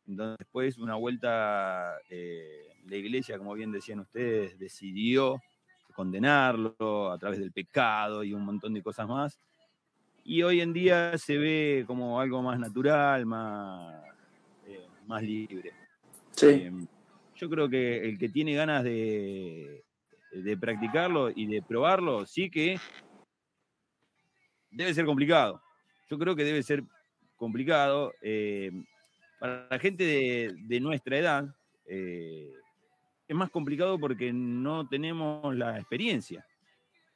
Entonces, 0.09 0.38
después, 0.38 0.78
una 0.78 0.97
vuelta, 0.97 1.94
eh, 2.09 2.69
la 2.87 2.96
iglesia, 2.96 3.38
como 3.38 3.54
bien 3.54 3.72
decían 3.72 4.00
ustedes, 4.00 4.58
decidió 4.58 5.42
condenarlo 5.94 7.10
a 7.10 7.18
través 7.18 7.38
del 7.38 7.52
pecado 7.52 8.25
y 8.25 8.32
un 8.32 8.44
montón 8.44 8.75
de 8.75 8.82
cosas 8.82 9.08
más. 9.08 9.38
Y 10.25 10.42
hoy 10.42 10.60
en 10.60 10.72
día 10.72 11.16
se 11.18 11.38
ve 11.38 11.84
como 11.87 12.20
algo 12.20 12.42
más 12.42 12.58
natural, 12.58 13.26
más, 13.26 14.04
eh, 14.66 14.87
más 15.06 15.22
libre. 15.22 15.72
Sí. 16.32 16.46
Eh, 16.46 16.72
yo 17.37 17.49
creo 17.49 17.68
que 17.68 18.08
el 18.08 18.18
que 18.18 18.28
tiene 18.28 18.54
ganas 18.54 18.84
de, 18.84 19.84
de 20.32 20.56
practicarlo 20.56 21.30
y 21.30 21.46
de 21.46 21.62
probarlo, 21.62 22.26
sí 22.26 22.50
que 22.50 22.78
debe 24.70 24.94
ser 24.94 25.06
complicado. 25.06 25.62
Yo 26.08 26.18
creo 26.18 26.37
que 26.37 26.44
debe 26.44 26.62
ser 26.62 26.84
complicado. 27.37 28.12
eh, 28.22 28.70
para 29.40 29.66
la 29.70 29.78
gente 29.78 30.04
de, 30.04 30.54
de 30.66 30.80
nuestra 30.80 31.16
edad, 31.16 31.56
eh, 31.87 32.52
es 33.30 33.37
más 33.37 33.50
complicado 33.50 33.96
porque 33.96 34.32
no 34.32 34.88
tenemos 34.88 35.54
la 35.54 35.78
experiencia. 35.78 36.44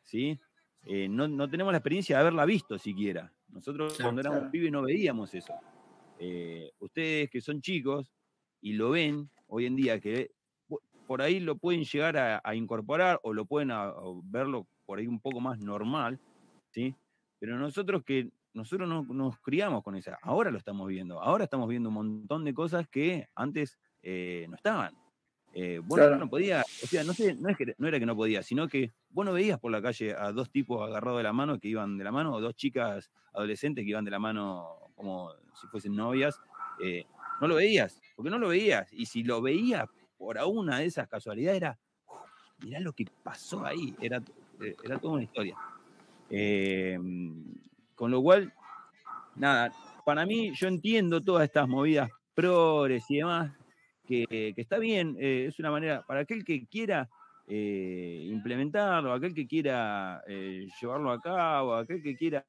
¿sí? 0.04 0.38
Eh, 0.85 1.09
no, 1.09 1.26
no 1.26 1.50
tenemos 1.50 1.73
la 1.73 1.78
experiencia 1.78 2.16
de 2.16 2.21
haberla 2.23 2.44
visto 2.44 2.78
siquiera. 2.78 3.33
Nosotros 3.49 3.94
Claro, 3.94 4.04
cuando 4.09 4.21
éramos 4.21 4.38
claro. 4.40 4.52
pibes 4.52 4.71
no 4.71 4.83
veíamos 4.83 5.35
eso. 5.35 5.52
Eh, 6.21 6.71
ustedes 6.78 7.30
que 7.30 7.40
son 7.40 7.61
chicos 7.61 8.12
y 8.61 8.75
lo 8.75 8.90
ven 8.90 9.28
hoy 9.49 9.66
en 9.66 9.75
día, 9.75 9.99
que 9.99 10.30
po- 10.68 10.80
por 11.04 11.21
ahí 11.21 11.40
lo 11.40 11.56
pueden 11.56 11.83
llegar 11.83 12.16
a, 12.16 12.40
a 12.44 12.54
incorporar 12.54 13.18
o 13.25 13.33
lo 13.33 13.44
pueden 13.44 13.73
a- 13.73 13.83
a 13.88 13.94
verlo 14.23 14.68
por 14.87 15.00
ahí 15.00 15.09
un 15.09 15.18
poco 15.21 15.40
más 15.40 15.59
normal, 15.59 16.21
¿sí? 16.71 16.94
Pero 17.40 17.59
nosotros 17.59 18.04
que 18.04 18.30
nosotros 18.52 18.88
no, 18.88 19.02
nos 19.02 19.37
criamos 19.40 19.83
con 19.83 19.97
esa, 19.97 20.16
ahora 20.23 20.52
lo 20.52 20.59
estamos 20.59 20.87
viendo, 20.87 21.21
ahora 21.21 21.42
estamos 21.42 21.68
viendo 21.68 21.88
un 21.88 21.94
montón 21.97 22.44
de 22.44 22.54
cosas 22.54 22.87
que 22.88 23.26
antes 23.35 23.76
eh, 24.00 24.47
no 24.49 24.54
estaban. 24.54 24.94
Eh, 25.56 25.80
vos 25.84 26.00
no- 26.00 26.11
no 26.11 26.28
podías, 26.28 26.64
o 26.82 26.87
sea, 26.88 27.04
no, 27.04 27.14
sé, 27.14 27.34
no, 27.37 27.49
es 27.49 27.56
que, 27.56 27.75
no 27.78 27.87
era 27.87 28.00
que 28.00 28.06
no 28.06 28.16
podías, 28.16 28.44
sino 28.44 28.66
que 28.68 28.92
vos 29.08 29.25
no 29.25 29.32
veías 29.32 29.61
por 29.61 29.70
la 29.70 29.80
calle 29.80 30.12
a 30.12 30.32
dos 30.32 30.50
tipos 30.50 30.82
agarrados 30.87 31.18
de 31.18 31.23
la 31.25 31.32
mano 31.32 31.61
que 31.61 31.68
iban 31.68 31.96
de 31.96 32.02
la 32.04 32.11
mano, 32.12 32.34
o 32.34 32.40
dos 32.40 32.56
chicas 32.56 33.11
adolescentes 33.32 33.84
que 33.84 33.90
iban 33.90 34.04
de 34.04 34.11
la 34.11 34.18
mano 34.18 34.90
como 34.96 35.30
si 35.61 35.66
fuesen 35.68 35.94
novias. 35.96 36.40
eh, 36.82 37.04
no 37.40 37.46
lo 37.49 37.54
veías, 37.56 38.02
porque 38.16 38.30
no 38.30 38.38
lo 38.38 38.49
veías. 38.49 38.92
Y 38.92 39.06
si 39.06 39.23
lo 39.23 39.40
veías 39.42 39.87
por 40.16 40.38
alguna 40.38 40.78
de 40.78 40.87
esas 40.87 41.06
casualidades, 41.08 41.58
era, 41.58 41.78
"Uf, 42.06 42.30
mirá 42.58 42.80
lo 42.80 42.92
que 42.92 43.06
pasó 43.23 43.64
ahí, 43.64 43.94
era, 44.00 44.18
eh, 44.61 44.75
era 44.82 44.99
toda 44.99 45.14
una 45.14 45.23
historia. 45.25 45.56
Eh, 46.30 46.99
con 47.94 48.11
lo 48.11 48.23
cual, 48.23 48.52
nada, 49.37 49.73
para 50.04 50.26
mí 50.26 50.52
yo 50.54 50.68
entiendo 50.68 51.23
todas 51.23 51.44
estas 51.44 51.68
movidas 51.68 52.11
progres 52.34 53.04
y 53.11 53.18
demás, 53.18 53.52
que, 54.06 54.52
que 54.54 54.61
está 54.61 54.78
bien, 54.78 55.16
eh, 55.18 55.46
es 55.49 55.58
una 55.58 55.70
manera, 55.70 56.02
para 56.06 56.20
aquel 56.20 56.44
que 56.44 56.66
quiera 56.66 57.08
eh, 57.46 58.26
implementarlo, 58.30 59.12
aquel 59.12 59.34
que 59.34 59.46
quiera 59.46 60.23
eh, 60.26 60.66
llevarlo 60.80 61.11
a 61.11 61.20
cabo, 61.20 61.75
aquel 61.75 62.02
que 62.02 62.16
quiera, 62.16 62.44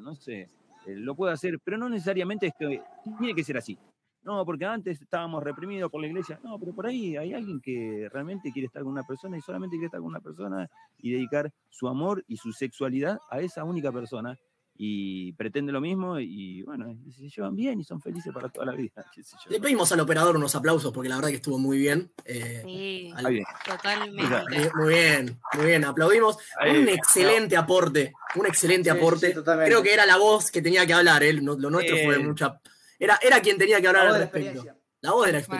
no 0.00 0.14
sé, 0.14 0.48
eh, 0.86 0.94
lo 0.94 1.16
puede 1.16 1.32
hacer, 1.32 1.58
pero 1.64 1.76
no 1.76 1.88
necesariamente 1.88 2.46
es 2.46 2.54
que 2.56 2.80
tiene 3.18 3.34
que 3.34 3.42
ser 3.42 3.56
así. 3.56 3.76
No, 4.22 4.44
porque 4.44 4.64
antes 4.64 5.00
estábamos 5.00 5.42
reprimidos 5.42 5.90
por 5.90 6.00
la 6.00 6.08
iglesia. 6.08 6.40
No, 6.42 6.58
pero 6.58 6.72
por 6.74 6.86
ahí 6.86 7.16
hay 7.16 7.32
alguien 7.32 7.60
que 7.60 8.08
realmente 8.12 8.50
quiere 8.52 8.66
estar 8.66 8.82
con 8.82 8.90
una 8.90 9.04
persona 9.04 9.38
y 9.38 9.40
solamente 9.40 9.76
quiere 9.76 9.86
estar 9.86 10.00
con 10.00 10.08
una 10.08 10.20
persona 10.20 10.68
y 10.98 11.12
dedicar 11.12 11.52
su 11.70 11.86
amor 11.86 12.24
y 12.26 12.36
su 12.36 12.52
sexualidad 12.52 13.18
a 13.30 13.40
esa 13.40 13.62
única 13.62 13.92
persona 13.92 14.36
y 14.78 15.32
pretende 15.32 15.72
lo 15.72 15.80
mismo 15.80 16.18
y 16.20 16.62
bueno, 16.62 16.90
y 16.90 17.12
se 17.12 17.28
llevan 17.28 17.54
bien 17.56 17.80
y 17.80 17.84
son 17.84 18.00
felices 18.00 18.32
para 18.32 18.48
toda 18.48 18.66
la 18.66 18.72
vida. 18.72 19.04
Le 19.48 19.60
pedimos 19.60 19.90
al 19.92 20.00
operador 20.00 20.36
unos 20.36 20.54
aplausos 20.54 20.92
porque 20.92 21.08
la 21.08 21.16
verdad 21.16 21.30
que 21.30 21.36
estuvo 21.36 21.58
muy 21.58 21.78
bien. 21.78 22.12
Eh, 22.24 22.62
Sí, 22.64 23.12
al- 23.14 23.26
Ahí 23.26 23.34
bien. 23.34 23.46
totalmente. 23.66 24.70
muy- 24.74 24.88
bien, 24.94 25.40
muy 25.54 25.66
bien, 25.66 25.84
aplaudimos. 25.84 26.38
Ahí, 26.58 26.76
Un 26.78 26.88
excelente 26.88 27.56
aporte, 27.56 28.12
un 28.34 28.46
excelente 28.46 28.90
Sí, 28.90 28.96
aporte. 28.96 29.34
sí. 29.34 29.40
Creo 29.42 29.82
que 29.82 29.94
era 29.94 30.04
la 30.06 30.16
voz 30.18 30.50
que 30.50 30.60
tenía 30.62 30.86
que 30.86 30.92
hablar, 30.94 31.22
¿eh? 31.22 31.32
No- 31.40 31.56
lo 31.56 31.70
nuestro 31.70 31.96
fue 32.04 32.16
Eh. 32.16 32.18
mucha... 32.18 32.60
Era, 32.98 33.18
era 33.22 33.40
quien 33.40 33.58
tenía 33.58 33.80
que 33.80 33.88
hablar 33.88 34.04
La 34.04 34.10
voz 34.10 34.14
al 34.14 34.20
de 34.20 34.26
la 34.26 34.32
respecto. 34.32 34.48
experiencia. 34.60 34.82
La 35.02 35.12
voz 35.12 35.26
de 35.26 35.32
la 35.32 35.44
cual. 35.44 35.58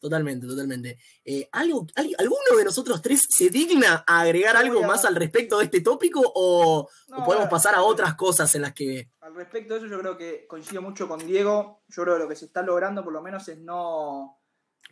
Totalmente, 0.00 0.46
totalmente. 0.46 0.98
Eh, 1.24 1.48
¿algo, 1.52 1.84
al- 1.96 2.14
¿Alguno 2.18 2.56
de 2.56 2.64
nosotros 2.64 3.02
tres 3.02 3.26
se 3.28 3.50
digna 3.50 4.04
a 4.06 4.20
agregar 4.20 4.56
algo 4.56 4.84
a- 4.84 4.86
más 4.86 5.04
al 5.04 5.16
respecto 5.16 5.58
de 5.58 5.64
este 5.64 5.80
tópico 5.80 6.20
o, 6.22 6.88
o 7.08 7.24
podemos 7.24 7.48
pasar 7.48 7.74
a 7.74 7.82
otras 7.82 8.14
cosas 8.14 8.54
en 8.54 8.62
las 8.62 8.74
que... 8.74 9.10
Al 9.20 9.34
respecto 9.34 9.74
de 9.74 9.80
eso, 9.80 9.88
yo 9.88 9.98
creo 9.98 10.16
que 10.16 10.46
coincido 10.46 10.82
mucho 10.82 11.08
con 11.08 11.18
Diego. 11.18 11.82
Yo 11.88 12.02
creo 12.04 12.14
que 12.16 12.22
lo 12.22 12.28
que 12.28 12.36
se 12.36 12.44
está 12.44 12.62
logrando, 12.62 13.02
por 13.02 13.12
lo 13.12 13.20
menos, 13.22 13.48
es 13.48 13.58
no 13.58 14.40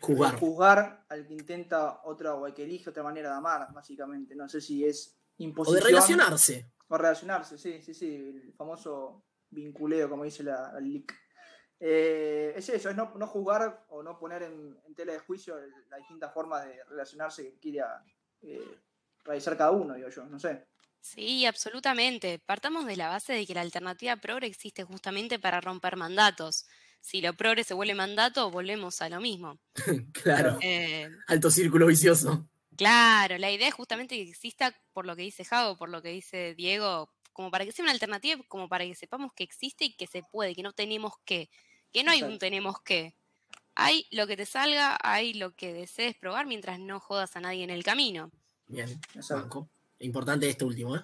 Jugar. 0.01 0.39
juzgar 0.39 1.07
al 1.09 1.27
que 1.27 1.35
intenta 1.35 2.01
otra 2.05 2.35
o 2.35 2.45
al 2.45 2.53
que 2.53 2.65
elige 2.65 2.91
otra 2.91 3.03
manera 3.03 3.31
de 3.31 3.37
amar, 3.37 3.69
básicamente. 3.73 4.35
No 4.35 4.49
sé 4.49 4.61
si 4.61 4.85
es 4.85 5.17
O 5.39 5.43
imposición. 5.45 5.79
de 5.81 5.87
relacionarse. 5.87 6.73
O 6.89 6.99
relacionarse, 6.99 7.57
sí, 7.59 7.81
sí, 7.81 7.95
sí. 7.95 8.15
El 8.15 8.53
famoso 8.55 9.25
vinculeo, 9.51 10.11
como 10.11 10.25
dice 10.25 10.43
la, 10.43 10.73
la 10.73 10.81
LIC. 10.81 11.15
Eh, 11.79 12.55
es 12.57 12.69
eso, 12.71 12.89
es 12.89 12.97
no, 12.97 13.13
no 13.17 13.27
juzgar 13.27 13.85
o 13.91 14.03
no 14.03 14.19
poner 14.19 14.43
en, 14.45 14.79
en 14.87 14.95
tela 14.95 15.13
de 15.13 15.19
juicio 15.19 15.57
las 15.91 15.99
distintas 16.01 16.33
formas 16.33 16.67
de 16.67 16.83
relacionarse 16.85 17.45
que 17.51 17.59
quiera 17.59 18.03
eh, 18.43 18.79
realizar 19.25 19.57
cada 19.57 19.73
uno, 19.73 19.95
digo 19.95 20.09
yo, 20.09 20.25
no 20.25 20.39
sé. 20.39 20.67
Sí, 21.01 21.47
absolutamente. 21.47 22.39
Partamos 22.45 22.87
de 22.87 22.97
la 22.97 23.09
base 23.09 23.33
de 23.35 23.47
que 23.47 23.55
la 23.55 23.61
alternativa 23.61 24.17
progre 24.17 24.47
existe 24.47 24.83
justamente 24.85 25.39
para 25.39 25.61
romper 25.61 25.97
mandatos. 25.97 26.67
Si 27.01 27.21
lo 27.21 27.33
progre 27.35 27.63
se 27.63 27.75
vuelve 27.75 27.95
mandato, 27.95 28.51
volvemos 28.51 29.01
a 29.03 29.09
lo 29.09 29.21
mismo. 29.21 29.59
Claro. 30.13 30.59
Eh, 30.63 31.09
Alto 31.29 31.51
círculo 31.51 31.87
vicioso. 31.87 32.49
claro, 32.77 33.39
la 33.39 33.51
idea 33.51 33.69
es 33.69 33.75
justamente 33.75 34.17
que 34.17 34.31
exista, 34.31 34.75
por 34.93 35.07
lo 35.07 35.15
que 35.15 35.23
dice 35.23 35.45
Javo, 35.45 35.77
por 35.77 35.89
lo 35.91 36.03
que 36.03 36.09
dice 36.09 36.55
Diego, 36.57 37.09
como 37.37 37.51
para 37.51 37.67
que 37.67 37.73
sea 37.73 37.83
una 37.83 37.93
alternativa, 37.93 38.43
como 38.49 38.67
para 38.67 38.87
que 38.87 38.95
sepamos 38.95 39.31
que 39.35 39.45
existe 39.45 39.85
y 39.85 39.93
que 39.95 40.07
se 40.07 40.23
puede, 40.23 40.55
que 40.55 40.63
no 40.63 40.73
tenemos 40.73 41.13
que, 41.27 41.51
que 41.93 42.03
no 42.03 42.11
hay 42.11 42.23
un 42.23 42.39
tenemos 42.39 42.81
que. 42.81 43.15
Hay 43.75 44.07
lo 44.11 44.27
que 44.27 44.39
te 44.39 44.47
salga, 44.47 44.97
hay 45.03 45.35
lo 45.35 45.55
que 45.55 45.75
desees 45.75 46.17
probar 46.17 46.47
mientras 46.47 46.79
no 46.81 46.99
jodas 46.99 47.37
a 47.37 47.41
nadie 47.43 47.63
en 47.63 47.69
el 47.69 47.85
camino. 47.85 48.31
Bien, 48.69 48.89
Exacto. 49.15 49.35
banco. 49.43 49.69
Importante 49.99 50.49
este 50.49 50.65
último, 50.65 50.97
¿eh? 50.97 51.01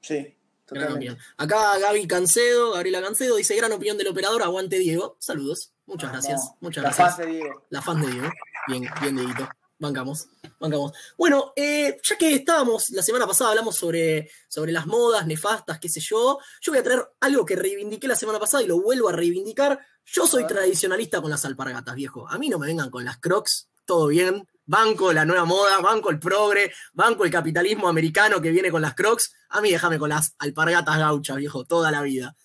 Sí, 0.00 0.14
Gran 0.16 0.34
totalmente. 0.64 0.94
opinión. 0.94 1.18
Acá 1.36 1.78
Gaby 1.78 2.06
Cancedo, 2.06 2.72
Gabriela 2.72 3.02
Cancedo, 3.02 3.36
dice 3.36 3.54
gran 3.54 3.72
opinión 3.72 3.98
del 3.98 4.08
operador, 4.08 4.42
aguante 4.42 4.78
Diego. 4.78 5.16
Saludos. 5.18 5.72
Muchas 5.84 6.10
Vamos. 6.10 6.24
gracias. 6.26 6.50
Muchas 6.60 6.84
La 6.84 6.88
gracias. 6.88 7.08
faz 7.16 7.18
de 7.18 7.26
Diego. 7.26 7.66
La 7.68 7.82
fan 7.82 8.00
de 8.00 8.10
Diego. 8.10 8.30
Bien, 8.66 8.88
bien, 9.02 9.16
Dieguito. 9.16 9.46
Bancamos, 9.80 10.28
bancamos. 10.60 10.92
Bueno, 11.16 11.54
eh, 11.56 11.98
ya 12.02 12.18
que 12.18 12.34
estábamos, 12.34 12.90
la 12.90 13.02
semana 13.02 13.26
pasada 13.26 13.50
hablamos 13.50 13.76
sobre, 13.76 14.30
sobre 14.46 14.72
las 14.72 14.86
modas 14.86 15.26
nefastas, 15.26 15.80
qué 15.80 15.88
sé 15.88 16.00
yo. 16.00 16.38
Yo 16.60 16.72
voy 16.72 16.80
a 16.80 16.82
traer 16.82 17.08
algo 17.20 17.46
que 17.46 17.56
reivindiqué 17.56 18.06
la 18.06 18.14
semana 18.14 18.38
pasada 18.38 18.62
y 18.62 18.66
lo 18.66 18.78
vuelvo 18.78 19.08
a 19.08 19.12
reivindicar. 19.12 19.80
Yo 20.04 20.26
soy 20.26 20.46
tradicionalista 20.46 21.22
con 21.22 21.30
las 21.30 21.46
alpargatas, 21.46 21.94
viejo. 21.94 22.28
A 22.28 22.36
mí 22.36 22.50
no 22.50 22.58
me 22.58 22.66
vengan 22.66 22.90
con 22.90 23.06
las 23.06 23.16
crocs, 23.20 23.70
todo 23.86 24.08
bien. 24.08 24.46
Banco 24.66 25.14
la 25.14 25.24
nueva 25.24 25.46
moda, 25.46 25.78
banco 25.78 26.10
el 26.10 26.18
progre, 26.18 26.70
banco 26.92 27.24
el 27.24 27.30
capitalismo 27.30 27.88
americano 27.88 28.38
que 28.42 28.50
viene 28.50 28.70
con 28.70 28.82
las 28.82 28.94
crocs. 28.94 29.32
A 29.48 29.62
mí 29.62 29.70
déjame 29.70 29.98
con 29.98 30.10
las 30.10 30.34
alpargatas 30.38 30.98
gauchas, 30.98 31.38
viejo, 31.38 31.64
toda 31.64 31.90
la 31.90 32.02
vida. 32.02 32.36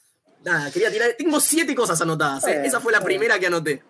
Nada, 0.46 0.72
quería 0.72 0.90
tirar. 0.90 1.16
Tengo 1.18 1.42
siete 1.42 1.76
cosas 1.76 2.00
anotadas. 2.00 2.48
¿eh? 2.48 2.62
Esa 2.66 2.80
fue 2.80 2.94
la 2.94 3.02
primera 3.02 3.38
que 3.40 3.48
anoté. 3.48 3.84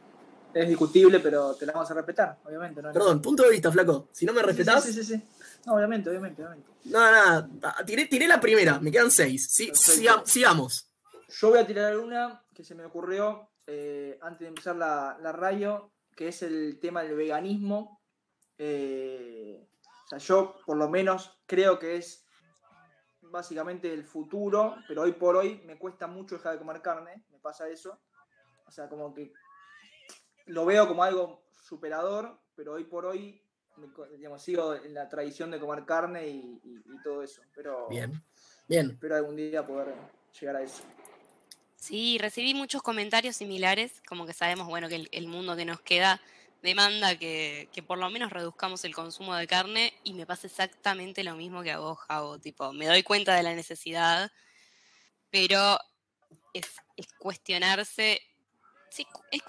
Es 0.55 0.69
discutible, 0.69 1.19
pero 1.19 1.53
te 1.55 1.65
la 1.65 1.73
vamos 1.73 1.91
a 1.91 1.93
respetar, 1.93 2.39
obviamente. 2.45 2.81
¿no? 2.81 2.91
Perdón, 2.93 3.21
punto 3.21 3.43
de 3.43 3.49
vista, 3.51 3.71
flaco. 3.71 4.07
Si 4.13 4.25
no 4.25 4.31
me 4.33 4.39
Sí, 4.39 4.43
sí, 4.43 4.47
respetás, 4.47 4.83
Sí, 4.85 4.93
sí, 4.93 5.03
sí. 5.03 5.21
No, 5.65 5.73
obviamente, 5.75 6.09
obviamente, 6.09 6.41
obviamente. 6.43 6.71
nada, 6.85 7.11
nada. 7.11 7.49
Ah, 7.77 7.83
Tiré, 7.85 8.05
tiré 8.05 8.25
la 8.27 8.39
primera, 8.39 8.79
me 8.79 8.89
quedan 8.91 9.11
seis. 9.11 9.49
Sí, 9.51 9.71
siga- 9.73 10.23
sigamos. 10.25 10.89
Yo 11.27 11.49
voy 11.49 11.59
a 11.59 11.67
tirar 11.67 11.97
una 11.97 12.41
que 12.53 12.63
se 12.63 12.73
me 12.73 12.85
ocurrió 12.85 13.49
eh, 13.67 14.17
antes 14.21 14.39
de 14.41 14.47
empezar 14.47 14.75
la, 14.77 15.17
la 15.21 15.31
radio, 15.33 15.91
que 16.15 16.29
es 16.29 16.41
el 16.41 16.79
tema 16.79 17.03
del 17.03 17.15
veganismo. 17.15 18.01
Eh, 18.57 19.67
o 20.05 20.07
sea, 20.07 20.19
yo 20.19 20.55
por 20.65 20.77
lo 20.77 20.87
menos 20.89 21.37
creo 21.45 21.77
que 21.79 21.97
es 21.97 22.25
básicamente 23.21 23.91
el 23.91 24.05
futuro, 24.05 24.77
pero 24.87 25.01
hoy 25.01 25.11
por 25.13 25.35
hoy 25.35 25.61
me 25.65 25.77
cuesta 25.77 26.07
mucho 26.07 26.35
dejar 26.35 26.53
de 26.53 26.59
comer 26.59 26.81
carne, 26.81 27.25
me 27.29 27.39
pasa 27.39 27.67
eso. 27.67 27.99
O 28.67 28.71
sea, 28.71 28.87
como 28.87 29.13
que 29.13 29.33
lo 30.45 30.65
veo 30.65 30.87
como 30.87 31.03
algo 31.03 31.43
superador, 31.55 32.39
pero 32.55 32.73
hoy 32.73 32.83
por 32.85 33.05
hoy 33.05 33.41
digamos, 34.17 34.41
sigo 34.41 34.73
en 34.73 34.93
la 34.93 35.09
tradición 35.09 35.51
de 35.51 35.59
comer 35.59 35.83
carne 35.83 36.27
y, 36.29 36.61
y- 36.63 36.81
y 36.93 37.01
todo 37.03 37.21
eso. 37.23 37.41
Pero 37.53 37.89
Bien, 37.89 38.23
bien. 38.69 38.91
espero 38.91 39.15
algún 39.17 39.35
día 39.35 39.65
poder 39.67 39.93
llegar 40.39 40.55
a 40.55 40.61
eso. 40.61 40.83
Sí, 41.75 42.17
recibí 42.19 42.53
muchos 42.53 42.81
comentarios 42.81 43.35
similares, 43.35 44.01
como 44.07 44.25
que 44.25 44.33
sabemos, 44.33 44.67
bueno, 44.67 44.87
que 44.87 44.95
el, 44.95 45.09
el 45.11 45.27
mundo 45.27 45.55
que 45.57 45.65
nos 45.65 45.81
queda 45.81 46.21
demanda 46.63 47.19
que, 47.19 47.69
que 47.73 47.83
por 47.83 47.97
lo 47.97 48.09
menos 48.09 48.31
reduzcamos 48.31 48.85
el 48.85 48.95
consumo 48.95 49.35
de 49.35 49.45
carne 49.45 49.93
y 50.03 50.13
me 50.13 50.25
pasa 50.25 50.47
exactamente 50.47 51.23
lo 51.23 51.35
mismo 51.35 51.61
que 51.61 51.71
a 51.71 51.79
vos, 51.79 51.99
Javo, 51.99 52.39
tipo, 52.39 52.71
me 52.73 52.87
doy 52.87 53.03
cuenta 53.03 53.35
de 53.35 53.43
la 53.43 53.53
necesidad, 53.53 54.31
pero 55.29 55.77
es, 56.53 56.65
es 56.95 57.13
cuestionarse, 57.19 58.21
sí, 58.89 59.05
es 59.31 59.43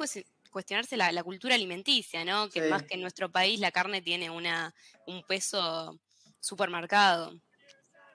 cuestionarse 0.56 0.96
la, 0.96 1.12
la 1.12 1.22
cultura 1.22 1.54
alimenticia, 1.54 2.24
¿no? 2.24 2.48
Que 2.48 2.62
Sí. 2.62 2.70
más 2.70 2.82
que 2.84 2.94
en 2.94 3.02
nuestro 3.02 3.30
país 3.30 3.60
la 3.60 3.70
carne 3.70 4.00
tiene 4.00 4.30
una, 4.30 4.74
un 5.06 5.22
peso 5.24 6.00
supermercado. 6.40 7.34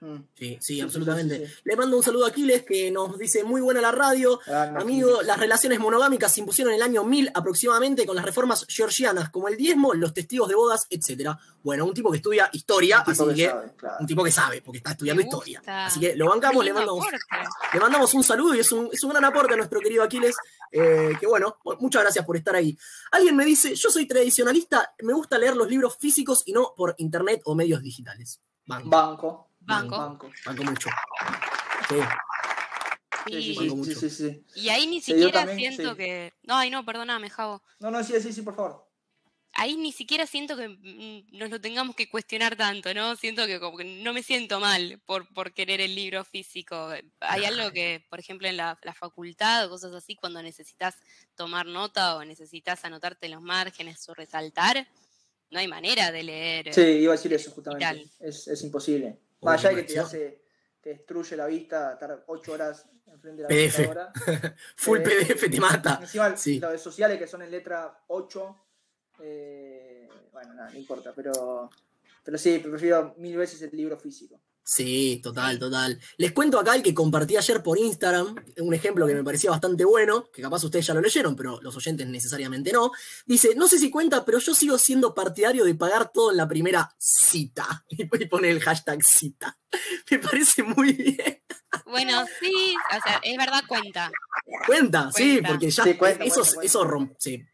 Mm. 0.00 0.16
Sí, 0.34 0.58
sí, 0.60 0.80
absolutamente. 0.80 1.38
sí, 1.38 1.46
sí. 1.46 1.60
Le 1.62 1.76
mando 1.76 1.96
un 1.96 2.02
saludo 2.02 2.24
a 2.24 2.30
Aquiles 2.30 2.64
que 2.64 2.90
nos 2.90 3.16
dice 3.16 3.44
muy 3.44 3.60
buena 3.60 3.80
la 3.80 3.92
radio. 3.92 4.40
Ah, 4.48 4.68
no, 4.72 4.80
Amigo, 4.80 5.20
sí. 5.20 5.26
las 5.26 5.38
relaciones 5.38 5.78
monogámicas 5.78 6.32
se 6.34 6.40
impusieron 6.40 6.72
en 6.74 6.78
el 6.78 6.82
año 6.82 7.04
1000 7.04 7.30
aproximadamente 7.32 8.04
con 8.04 8.16
las 8.16 8.24
reformas 8.24 8.66
georgianas, 8.68 9.30
como 9.30 9.46
el 9.46 9.56
diezmo, 9.56 9.94
los 9.94 10.12
testigos 10.12 10.48
de 10.48 10.56
bodas, 10.56 10.88
etc. 10.90 11.30
Bueno, 11.62 11.84
un 11.84 11.94
tipo 11.94 12.10
que 12.10 12.16
estudia 12.16 12.50
historia, 12.52 13.04
así 13.06 13.24
que 13.28 13.34
que, 13.34 13.46
sabe, 13.46 13.72
claro. 13.76 13.96
un 14.00 14.06
tipo 14.08 14.24
que 14.24 14.32
sabe, 14.32 14.60
porque 14.62 14.78
está 14.78 14.90
estudiando 14.90 15.22
historia. 15.22 15.62
Así 15.64 16.00
que 16.00 16.16
lo 16.16 16.28
bancamos, 16.28 16.64
le 16.64 16.72
mandamos, 16.72 17.06
le 17.72 17.78
mandamos 17.78 18.12
un 18.14 18.24
saludo 18.24 18.56
y 18.56 18.58
es 18.58 18.72
un, 18.72 18.88
es 18.92 19.04
un 19.04 19.10
gran 19.10 19.24
aporte 19.24 19.54
a 19.54 19.56
nuestro 19.56 19.78
querido 19.78 20.02
Aquiles. 20.02 20.34
Eh, 20.72 21.12
que 21.20 21.26
bueno, 21.26 21.58
muchas 21.78 22.02
gracias 22.02 22.24
por 22.24 22.36
estar 22.36 22.54
ahí. 22.56 22.76
Alguien 23.12 23.36
me 23.36 23.44
dice, 23.44 23.74
yo 23.74 23.90
soy 23.90 24.06
tradicionalista, 24.06 24.94
me 25.02 25.12
gusta 25.12 25.38
leer 25.38 25.54
los 25.56 25.68
libros 25.68 25.96
físicos 25.98 26.42
y 26.46 26.52
no 26.52 26.72
por 26.76 26.94
internet 26.98 27.42
o 27.44 27.54
medios 27.54 27.82
digitales. 27.82 28.40
Banco, 28.66 28.88
Banco. 28.90 29.48
Banco. 29.60 29.96
Banco. 29.98 30.30
banco 30.46 30.64
mucho. 30.64 30.88
Sí, 31.88 31.96
Sí, 33.26 33.32
sí, 33.34 33.42
Sí. 33.42 33.42
sí, 33.42 33.54
Banco 33.58 33.84
sí, 33.84 33.90
mucho. 33.90 34.00
sí, 34.00 34.10
sí. 34.10 34.44
Y 34.56 34.68
ahí 34.70 34.86
ni 34.86 35.00
siquiera 35.00 35.44
también, 35.46 35.74
siento 35.74 35.92
sí. 35.92 35.96
que. 35.98 36.32
No, 36.42 36.56
ay, 36.56 36.70
no, 36.70 36.84
perdóname, 36.84 37.30
Javo. 37.30 37.62
No, 37.78 37.90
no, 37.90 38.02
sí, 38.02 38.14
sí, 38.20 38.32
sí, 38.32 38.42
por 38.42 38.56
favor. 38.56 38.88
Ahí 39.54 39.76
ni 39.76 39.92
siquiera 39.92 40.26
siento 40.26 40.56
que 40.56 40.68
mm, 40.68 41.36
nos 41.38 41.50
lo 41.50 41.60
tengamos 41.60 41.94
que 41.94 42.08
cuestionar 42.08 42.56
tanto, 42.56 42.94
¿no? 42.94 43.16
Siento 43.16 43.46
que 43.46 43.60
como 43.60 43.76
que 43.76 43.84
no 43.84 44.12
me 44.12 44.22
siento 44.22 44.60
mal 44.60 45.00
por, 45.04 45.32
por 45.34 45.52
querer 45.52 45.80
el 45.80 45.94
libro 45.94 46.24
físico. 46.24 46.90
Hay 47.20 47.44
algo 47.44 47.70
que, 47.70 48.04
por 48.08 48.18
ejemplo, 48.18 48.48
en 48.48 48.56
la, 48.56 48.78
la 48.82 48.94
facultad 48.94 49.66
o 49.66 49.70
cosas 49.70 49.92
así, 49.94 50.16
cuando 50.16 50.42
necesitas 50.42 50.96
tomar 51.34 51.66
nota 51.66 52.16
o 52.16 52.24
necesitas 52.24 52.84
anotarte 52.84 53.26
en 53.26 53.32
los 53.32 53.42
márgenes 53.42 54.08
o 54.08 54.14
resaltar, 54.14 54.88
no 55.52 55.58
hay 55.58 55.68
manera 55.68 56.10
de 56.10 56.22
leer. 56.22 56.74
Sí, 56.74 56.80
iba 56.80 57.12
a 57.12 57.16
decir 57.16 57.32
eso 57.34 57.50
justamente. 57.50 58.10
Es, 58.20 58.48
es, 58.48 58.62
imposible. 58.62 59.18
Más 59.42 59.60
allá 59.60 59.76
de 59.76 59.86
que 59.86 59.92
te, 59.92 60.00
hace, 60.00 60.42
te 60.80 60.90
destruye 60.90 61.36
la 61.36 61.46
vista, 61.46 61.92
estar 61.92 62.24
ocho 62.26 62.52
horas 62.52 62.86
enfrente 63.06 63.42
de 63.42 63.48
la 63.48 64.10
PDF. 64.12 64.54
Full 64.76 64.98
eh, 64.98 65.02
PDF 65.02 65.50
te 65.50 65.60
mata. 65.60 65.98
Encima, 66.00 66.36
sí. 66.36 66.58
los 66.58 66.80
sociales 66.80 67.18
que 67.18 67.26
son 67.26 67.42
en 67.42 67.50
letra 67.50 68.02
8, 68.08 68.64
eh, 69.22 70.08
bueno, 70.32 70.54
nada, 70.54 70.70
no 70.70 70.78
importa, 70.78 71.12
pero, 71.14 71.70
pero 72.24 72.38
sí, 72.38 72.58
prefiero 72.58 73.14
mil 73.18 73.36
veces 73.36 73.62
el 73.62 73.76
libro 73.76 73.96
físico. 73.98 74.40
Sí, 74.64 75.20
total, 75.22 75.58
total. 75.58 76.00
Les 76.18 76.32
cuento 76.32 76.58
acá 76.58 76.76
el 76.76 76.82
que 76.82 76.94
compartí 76.94 77.36
ayer 77.36 77.62
por 77.62 77.78
Instagram, 77.78 78.36
un 78.58 78.74
ejemplo 78.74 79.06
que 79.06 79.14
me 79.14 79.24
parecía 79.24 79.50
bastante 79.50 79.84
bueno, 79.84 80.30
que 80.32 80.40
capaz 80.40 80.62
ustedes 80.64 80.86
ya 80.86 80.94
lo 80.94 81.00
leyeron, 81.00 81.34
pero 81.34 81.60
los 81.62 81.76
oyentes 81.76 82.06
necesariamente 82.06 82.72
no. 82.72 82.92
Dice, 83.26 83.54
no 83.56 83.66
sé 83.66 83.78
si 83.78 83.90
cuenta, 83.90 84.24
pero 84.24 84.38
yo 84.38 84.54
sigo 84.54 84.78
siendo 84.78 85.14
partidario 85.14 85.64
de 85.64 85.74
pagar 85.74 86.12
todo 86.12 86.30
en 86.30 86.36
la 86.36 86.48
primera 86.48 86.94
cita. 86.98 87.84
Y 88.22 88.26
pone 88.26 88.50
el 88.50 88.60
hashtag 88.60 89.02
cita. 89.02 89.58
Me 90.10 90.18
parece 90.18 90.62
muy 90.62 90.92
bien. 90.92 91.42
Bueno, 91.86 92.24
sí, 92.40 92.74
o 92.90 93.02
sea, 93.02 93.20
es 93.22 93.36
verdad, 93.36 93.62
cuenta. 93.66 94.10
Cuenta, 94.66 95.10
sí, 95.12 95.40
porque 95.46 95.70
ya 95.70 95.84
eso, 96.20 96.42
eso 96.62 97.08
se, 97.18 97.48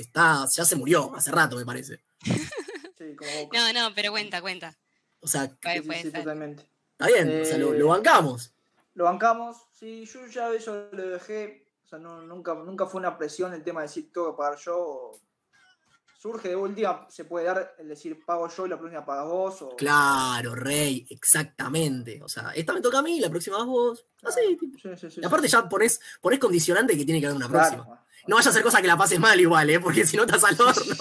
está, 0.00 0.46
ya 0.54 0.64
se 0.64 0.76
murió 0.76 1.14
hace 1.14 1.30
rato, 1.30 1.56
me 1.56 1.66
parece. 1.66 2.00
no, 3.52 3.72
no, 3.72 3.94
pero 3.94 4.10
cuenta, 4.10 4.40
cuenta. 4.40 4.76
O 5.20 5.28
sea, 5.28 5.46
sí, 5.46 6.10
totalmente. 6.12 6.68
Está 6.92 7.06
bien, 7.06 7.42
o 7.42 7.44
sea, 7.44 7.58
lo, 7.58 7.74
eh, 7.74 7.82
bancamos. 7.82 8.52
Lo 8.94 9.04
bancamos, 9.04 9.56
sí, 9.72 10.04
yo 10.04 10.26
ya 10.26 10.52
eso 10.52 10.88
lo 10.90 11.08
dejé, 11.08 11.68
o 11.84 11.88
sea, 11.88 11.98
no, 11.98 12.22
nunca, 12.22 12.54
nunca 12.54 12.86
fue 12.86 12.98
una 12.98 13.16
presión 13.16 13.54
el 13.54 13.62
tema 13.62 13.80
de 13.80 13.86
decir 13.86 14.10
tengo 14.12 14.32
que 14.32 14.36
pagar 14.36 14.58
yo. 14.58 15.12
Surge 16.20 16.48
de 16.48 16.56
última, 16.56 17.06
se 17.08 17.24
puede 17.24 17.46
dar 17.46 17.76
el 17.78 17.86
decir 17.86 18.24
pago 18.26 18.48
yo 18.48 18.66
y 18.66 18.68
la 18.68 18.76
próxima 18.76 19.06
pagas 19.06 19.26
vos. 19.26 19.62
O... 19.62 19.76
Claro, 19.76 20.56
rey, 20.56 21.06
exactamente. 21.10 22.20
O 22.24 22.28
sea, 22.28 22.50
esta 22.56 22.72
me 22.72 22.80
toca 22.80 22.98
a 22.98 23.02
mí, 23.02 23.20
la 23.20 23.30
próxima 23.30 23.58
vas 23.58 23.66
vos. 23.66 24.04
Así, 24.24 24.58
sí, 24.82 24.90
sí, 24.96 25.10
sí, 25.12 25.20
aparte 25.24 25.46
ya 25.46 25.68
pones, 25.68 26.00
pones 26.20 26.40
condicionante 26.40 26.98
que 26.98 27.04
tiene 27.04 27.20
que 27.20 27.26
haber 27.26 27.36
una 27.36 27.48
próxima. 27.48 28.04
No 28.26 28.34
vayas 28.34 28.48
a 28.48 28.50
hacer 28.50 28.64
cosas 28.64 28.80
que 28.80 28.88
la 28.88 28.96
pases 28.96 29.20
mal 29.20 29.40
igual, 29.40 29.70
¿eh? 29.70 29.78
porque 29.78 30.04
si 30.04 30.16
no 30.16 30.24
estás 30.24 30.42
al 30.42 30.60
horno. 30.60 30.96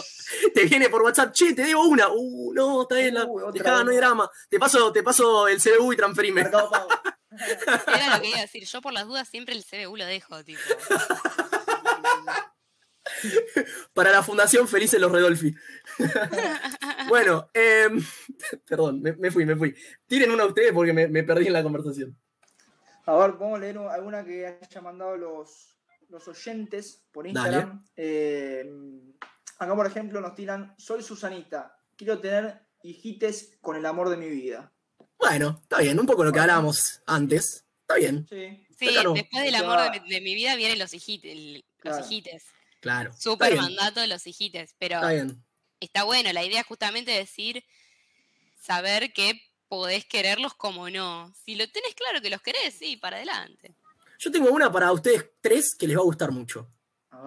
Te 0.54 0.66
viene 0.66 0.90
por 0.90 1.02
WhatsApp, 1.02 1.34
che, 1.34 1.54
te 1.54 1.64
debo 1.64 1.88
una. 1.88 2.08
Uh, 2.10 2.54
no, 2.54 2.84
está 2.84 2.96
bien, 2.96 3.14
la, 3.14 3.28
dejá, 3.54 3.84
no 3.84 3.92
hay 3.92 3.98
drama. 3.98 4.30
Te 4.50 4.60
paso, 4.60 4.92
te 4.92 5.04
paso 5.04 5.48
el 5.48 5.62
CBU 5.62 5.94
y 5.94 5.98
transferime. 5.98 6.42
Era 6.42 8.16
lo 8.16 8.22
que 8.22 8.30
iba 8.30 8.38
a 8.38 8.42
decir. 8.42 8.66
Yo 8.66 8.82
por 8.82 8.94
las 8.94 9.06
dudas 9.06 9.28
siempre 9.28 9.56
el 9.56 9.64
CBU 9.64 9.98
lo 9.98 10.06
dejo, 10.06 10.44
tipo. 10.44 10.62
Para 13.94 14.12
la 14.12 14.24
Fundación 14.24 14.68
Felices 14.68 15.00
los 15.00 15.12
Redolfi. 15.12 15.56
bueno, 17.10 17.50
em, 17.54 18.04
perdón, 18.68 19.02
me, 19.02 19.32
fui, 19.32 19.46
me 19.46 19.56
fui. 19.56 19.74
Tiren 20.06 20.32
una 20.32 20.44
a 20.44 20.48
ustedes 20.48 20.74
porque 20.74 20.94
me, 20.94 21.24
perdí 21.24 21.48
en 21.48 21.54
la 21.54 21.64
conversación. 21.64 22.18
A 23.06 23.16
ver, 23.16 23.32
vamos 23.34 23.58
a 23.58 23.62
leer 23.62 23.78
alguna 23.78 24.26
que 24.26 24.46
haya 24.46 24.82
mandado 24.82 25.16
los, 25.16 25.78
los 26.10 26.28
oyentes 26.28 27.02
por 27.12 27.26
Instagram. 27.26 27.86
Eh, 27.96 28.70
Acá, 29.60 29.76
por 29.76 29.88
ejemplo, 29.88 30.22
nos 30.22 30.36
tiran, 30.36 30.76
soy 30.78 31.02
Susanita, 31.02 31.78
quiero 31.96 32.20
tener 32.20 32.68
hijites 32.84 33.58
con 33.62 33.76
el 33.76 33.86
amor 33.86 34.10
de 34.10 34.18
mi 34.18 34.30
vida. 34.30 34.72
Bueno, 35.18 35.60
está 35.64 35.80
bien, 35.80 36.00
un 36.00 36.06
poco 36.06 36.24
lo 36.24 36.32
que 36.32 36.40
hablábamos 36.40 37.02
antes. 37.08 37.66
Está 37.82 37.96
bien. 37.96 38.28
Sí, 38.30 38.68
después 38.78 39.44
del 39.44 39.56
amor 39.56 39.80
de, 39.92 40.22
mi 40.22 40.36
vida 40.36 40.56
vienen 40.56 40.78
los 40.78 40.94
hijites. 40.94 41.64
Los 41.82 42.06
hijites. 42.06 42.44
Claro. 42.82 43.14
Súper 43.18 43.56
mandato 43.56 44.00
de 44.00 44.08
los 44.08 44.28
hijites, 44.28 44.76
pero 44.78 44.96
está, 44.96 45.12
bien. 45.12 45.44
está 45.80 46.04
bueno. 46.04 46.32
La 46.34 46.44
idea 46.44 46.62
es 46.62 46.68
justamente 46.68 47.12
decir, 47.12 47.64
saber 48.60 49.14
que 49.14 49.42
podés 49.68 50.06
quererlos 50.06 50.54
como 50.54 50.90
no. 50.90 51.34
Si 51.46 51.56
lo 51.56 51.68
tenés 51.70 51.96
claro 51.96 52.22
que 52.22 52.30
los 52.30 52.42
querés, 52.42 52.76
sí, 52.78 52.98
para 52.98 53.18
adelante. 53.18 53.76
Yo 54.20 54.32
tengo 54.32 54.50
una 54.50 54.72
para 54.72 54.92
ustedes 54.92 55.32
tres 55.42 55.76
que 55.78 55.88
les 55.88 55.98
va 55.98 56.02
a 56.02 56.06
gustar 56.06 56.32
mucho. 56.32 56.70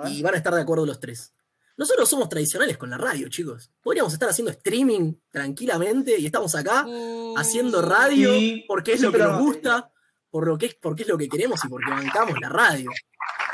Y 0.07 0.23
van 0.23 0.35
a 0.35 0.37
estar 0.37 0.55
de 0.55 0.61
acuerdo 0.61 0.87
los 0.87 1.01
tres. 1.01 1.35
Nosotros 1.81 2.11
somos 2.11 2.29
tradicionales 2.29 2.77
con 2.77 2.91
la 2.91 2.99
radio, 2.99 3.31
chicos. 3.31 3.71
Podríamos 3.83 4.13
estar 4.13 4.29
haciendo 4.29 4.51
streaming 4.51 5.15
tranquilamente 5.31 6.19
y 6.19 6.27
estamos 6.27 6.55
acá 6.55 6.85
uh, 6.87 7.35
haciendo 7.39 7.81
radio 7.81 8.33
porque 8.69 8.93
es 8.93 9.01
lo 9.01 9.11
que 9.11 9.17
nos 9.17 9.41
gusta, 9.41 9.91
por 10.29 10.47
lo 10.47 10.59
que 10.59 10.67
es, 10.67 10.75
porque 10.75 11.05
es 11.05 11.09
lo 11.09 11.17
que 11.17 11.27
queremos 11.27 11.65
y 11.65 11.69
porque 11.69 11.91
bancamos 11.91 12.39
la 12.39 12.51
radio. 12.51 12.91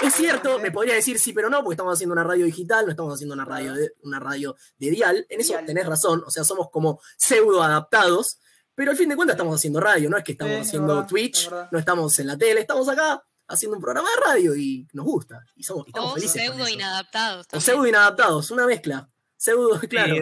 Es 0.03 0.13
cierto, 0.15 0.59
me 0.59 0.73
podría 0.73 0.95
decir 0.95 1.21
sí, 1.21 1.33
pero 1.33 1.49
no, 1.49 1.59
porque 1.63 1.75
estamos 1.75 1.95
haciendo 1.95 2.15
una 2.15 2.25
radio 2.25 2.47
digital, 2.47 2.85
no 2.85 2.91
estamos 2.91 3.15
haciendo 3.15 3.33
una 3.33 3.45
radio 3.45 3.75
de, 3.75 3.93
una 4.03 4.19
radio 4.19 4.57
de 4.77 4.91
dial. 4.91 5.25
En 5.29 5.41
eso 5.41 5.55
tenés 5.65 5.87
razón, 5.87 6.25
o 6.27 6.31
sea, 6.33 6.43
somos 6.43 6.69
como 6.73 7.01
pseudo 7.17 7.63
adaptados, 7.63 8.41
pero 8.75 8.91
al 8.91 8.97
fin 8.97 9.09
de 9.09 9.15
cuentas 9.15 9.37
estamos 9.37 9.55
haciendo 9.55 9.79
radio, 9.79 10.11
no 10.11 10.17
es 10.17 10.25
que 10.25 10.33
estamos 10.33 10.67
haciendo 10.67 11.07
Twitch, 11.07 11.49
no 11.71 11.79
estamos 11.79 12.19
en 12.19 12.27
la 12.27 12.37
tele, 12.37 12.63
estamos 12.63 12.89
acá 12.89 13.23
haciendo 13.49 13.77
un 13.77 13.83
programa 13.83 14.09
de 14.09 14.33
radio 14.33 14.57
y 14.57 14.87
nos 14.93 15.05
gusta. 15.05 15.45
Y, 15.55 15.63
somos, 15.63 15.87
estamos 15.87 16.17
o 16.17 16.19
pseudo 16.19 16.69
inadaptados. 16.69 17.47
O 17.53 17.61
pseudo 17.61 17.87
inadaptados, 17.87 18.51
una 18.51 18.67
mezcla. 18.67 19.09
Pseudo, 19.37 19.79
claro. 19.89 20.15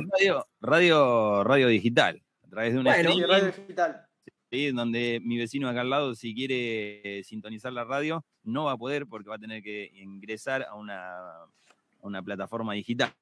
radio, 0.60 1.44
radio, 1.44 1.68
digital, 1.68 2.22
a 2.42 2.48
través 2.48 2.74
de 2.74 2.80
una 2.80 2.94
radio 2.96 3.46
digital. 3.46 4.06
Sí, 4.50 4.70
donde 4.70 5.20
mi 5.24 5.38
vecino 5.38 5.68
acá 5.68 5.80
al 5.80 5.90
lado, 5.90 6.14
si 6.14 6.34
quiere 6.34 7.22
sintonizar 7.24 7.72
la 7.72 7.84
radio, 7.84 8.24
no 8.42 8.64
va 8.64 8.72
a 8.72 8.76
poder 8.76 9.06
porque 9.06 9.28
va 9.28 9.36
a 9.36 9.40
tener 9.40 9.62
que 9.62 9.90
ingresar 9.94 10.62
a 10.62 10.74
una, 10.74 11.16
una 12.00 12.22
plataforma 12.22 12.74
digital. 12.74 13.12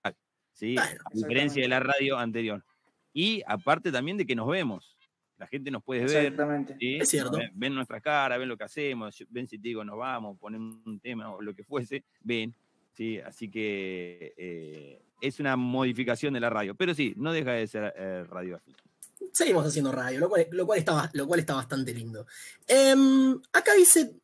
¿sí? 0.53 0.77
a 0.79 0.89
diferencia 1.13 1.63
de 1.63 1.69
la 1.69 1.81
radio 1.81 2.19
anterior. 2.19 2.65
Y 3.13 3.43
aparte 3.47 3.93
también 3.93 4.17
de 4.17 4.27
que 4.27 4.35
nos 4.35 4.49
vemos 4.49 4.97
la 5.43 5.49
gente 5.49 5.73
nos 5.73 5.83
puede 5.83 6.05
ver. 6.07 6.33
Es 6.79 7.09
cierto. 7.09 7.37
Ven, 7.53 7.75
nuestras 7.75 8.01
caras, 8.01 8.39
ven 8.39 8.49
lo 8.49 8.57
que 8.57 8.63
hacemos, 8.63 9.25
ven 9.29 9.49
si 9.49 9.59
te 9.59 9.69
digo 9.69 9.85
nos 9.85 9.99
vamos, 9.99 10.39
ponen 10.39 10.81
un 10.87 11.01
tema 11.01 11.35
o 11.35 11.43
lo 11.43 11.53
que 11.53 11.65
fuese, 11.65 12.05
ven. 12.21 12.55
¿sí? 12.93 13.19
Así 13.19 13.51
que 13.51 14.35
eh, 14.37 15.03
es 15.21 15.41
una 15.41 15.57
modificación 15.57 16.35
de 16.35 16.39
la 16.39 16.49
radio. 16.49 16.77
Pero 16.77 16.95
sí, 16.95 17.13
no 17.17 17.33
deja 17.33 17.53
de 17.53 17.67
ser 17.67 17.93
eh, 17.97 18.25
radio 18.29 18.61
Seguimos 19.33 19.67
haciendo 19.67 19.91
radio, 19.91 20.21
lo 20.21 20.29
cual, 20.29 20.47
lo 20.53 20.65
cual, 20.65 20.79
está, 20.79 21.11
lo 21.15 21.27
cual 21.27 21.41
está 21.41 21.55
bastante 21.55 21.93
lindo. 21.93 22.25
Em, 22.69 23.41
acá 23.53 23.75
dice 23.75 24.22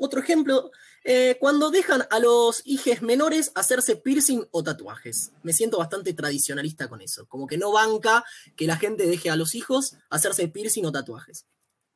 otro 0.00 0.20
ejemplo, 0.20 0.70
eh, 1.04 1.36
cuando 1.38 1.70
dejan 1.70 2.06
a 2.10 2.18
los 2.18 2.62
hijos 2.64 3.02
menores 3.02 3.52
hacerse 3.54 3.96
piercing 3.96 4.46
o 4.50 4.62
tatuajes. 4.62 5.32
Me 5.42 5.52
siento 5.52 5.78
bastante 5.78 6.12
tradicionalista 6.14 6.88
con 6.88 7.00
eso. 7.00 7.26
Como 7.26 7.46
que 7.46 7.58
no 7.58 7.72
banca 7.72 8.24
que 8.56 8.66
la 8.66 8.76
gente 8.76 9.06
deje 9.06 9.30
a 9.30 9.36
los 9.36 9.54
hijos 9.54 9.96
hacerse 10.08 10.48
piercing 10.48 10.84
o 10.86 10.92
tatuajes. 10.92 11.46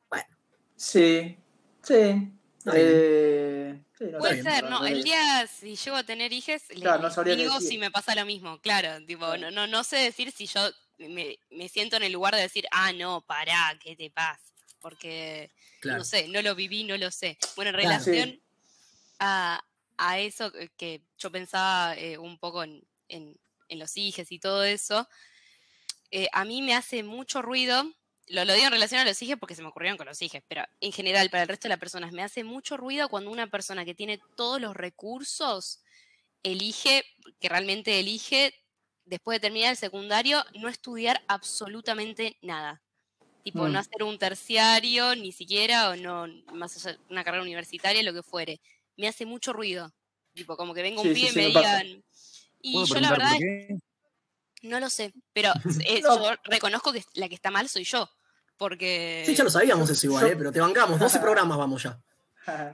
Bueno. 0.09 0.37
Sí, 0.75 1.37
sí. 1.81 2.31
Eh, 2.73 3.79
Puede 4.19 4.43
ser, 4.43 4.69
no. 4.69 4.85
El 4.85 5.03
día 5.03 5.47
si 5.47 5.75
llego 5.75 5.97
a 5.97 6.03
tener 6.03 6.33
hijos, 6.33 6.61
le 6.69 7.35
digo 7.35 7.59
si 7.59 7.77
me 7.77 7.91
pasa 7.91 8.15
lo 8.15 8.25
mismo. 8.25 8.59
Claro, 8.59 9.03
tipo, 9.05 9.37
no, 9.37 9.51
no, 9.51 9.67
no 9.67 9.83
sé 9.83 9.97
decir 9.97 10.31
si 10.31 10.47
yo 10.47 10.61
me, 10.97 11.37
me, 11.51 11.69
siento 11.69 11.95
en 11.97 12.03
el 12.03 12.13
lugar 12.13 12.35
de 12.35 12.41
decir, 12.41 12.65
ah, 12.71 12.91
no, 12.93 13.21
pará, 13.21 13.77
¿qué 13.81 13.95
te 13.95 14.09
pasa? 14.09 14.54
Porque, 14.85 15.49
no 15.83 16.03
sé, 16.03 16.27
no 16.27 16.43
lo 16.43 16.53
viví, 16.53 16.83
no 16.83 16.95
lo 16.95 17.09
sé. 17.09 17.39
Bueno, 17.55 17.69
en 17.69 17.75
relación 17.75 18.39
a, 19.17 19.63
eso 20.19 20.51
que 20.77 21.01
yo 21.17 21.31
pensaba 21.31 21.95
eh, 21.97 22.19
un 22.19 22.37
poco 22.37 22.63
en, 22.63 22.85
los 23.67 23.97
hijos 23.97 24.31
y 24.31 24.37
todo 24.37 24.63
eso, 24.63 25.09
eh, 26.11 26.27
a 26.31 26.45
mí 26.45 26.61
me 26.61 26.75
hace 26.75 27.01
mucho 27.01 27.41
ruido, 27.41 27.83
lo, 28.27 28.45
lo 28.45 28.53
digo 28.53 28.67
en 28.67 28.73
relación 28.73 29.01
a 29.01 29.05
los 29.05 29.19
hijos 29.23 29.39
porque 29.39 29.55
se 29.55 29.63
me 29.63 29.69
ocurrieron 29.69 29.97
con 29.97 30.05
los 30.05 30.21
hijos, 30.21 30.43
pero 30.47 30.61
en 30.79 30.91
general 30.91 31.31
para 31.31 31.41
el 31.41 31.49
resto 31.49 31.63
de 31.67 31.69
las 31.69 31.79
personas 31.79 32.11
me 32.11 32.21
hace 32.21 32.43
mucho 32.43 32.77
ruido 32.77 33.09
cuando 33.09 33.31
una 33.31 33.47
persona 33.47 33.85
que 33.85 33.95
tiene 33.95 34.21
todos 34.35 34.61
los 34.61 34.75
recursos 34.75 35.81
elige, 36.43 37.03
que 37.39 37.49
realmente 37.49 37.99
elige, 37.99 38.53
después 39.03 39.37
de 39.37 39.47
terminar 39.47 39.71
el 39.71 39.77
secundario, 39.77 40.45
no 40.53 40.69
estudiar 40.69 41.23
absolutamente 41.27 42.37
nada. 42.43 42.84
Tipo, 43.45 43.67
no 43.67 43.73
mm. 43.73 43.77
hacer 43.77 44.03
un 44.03 44.17
terciario, 44.17 45.15
ni 45.15 45.31
siquiera, 45.31 45.91
o 45.91 45.95
no, 45.95 46.25
más 46.51 46.75
allá, 46.77 46.97
una 47.11 47.23
carrera 47.23 47.43
universitaria, 47.43 48.01
lo 48.01 48.11
que 48.11 48.23
fuere 48.23 48.59
me 48.97 49.07
hace 49.07 49.25
mucho 49.25 49.53
ruido. 49.53 49.93
Tipo, 50.33 50.57
como 50.57 50.73
que 50.73 50.81
venga 50.81 51.01
un 51.01 51.13
pie 51.13 51.29
y 51.31 51.35
me, 51.35 51.45
digan. 51.47 52.03
Y 52.61 52.85
yo 52.85 52.99
la 52.99 53.11
verdad 53.11 53.37
no 54.63 54.79
lo 54.79 54.89
sé, 54.89 55.13
pero 55.31 55.51
eh, 55.85 56.01
yo 56.01 56.31
reconozco 56.45 56.91
que 56.91 57.03
la 57.13 57.29
que 57.29 57.35
está 57.35 57.51
mal 57.51 57.69
soy 57.69 57.83
yo. 57.83 58.09
Porque. 58.57 59.23
Sí, 59.25 59.35
ya 59.35 59.43
lo 59.43 59.49
sabíamos 59.49 59.89
eso 59.89 60.07
igual, 60.07 60.27
¿eh? 60.27 60.35
pero 60.35 60.51
te 60.51 60.59
bancamos, 60.59 60.99
12 60.99 61.19
programas 61.21 61.57
vamos 61.57 61.83
ya. 61.83 62.01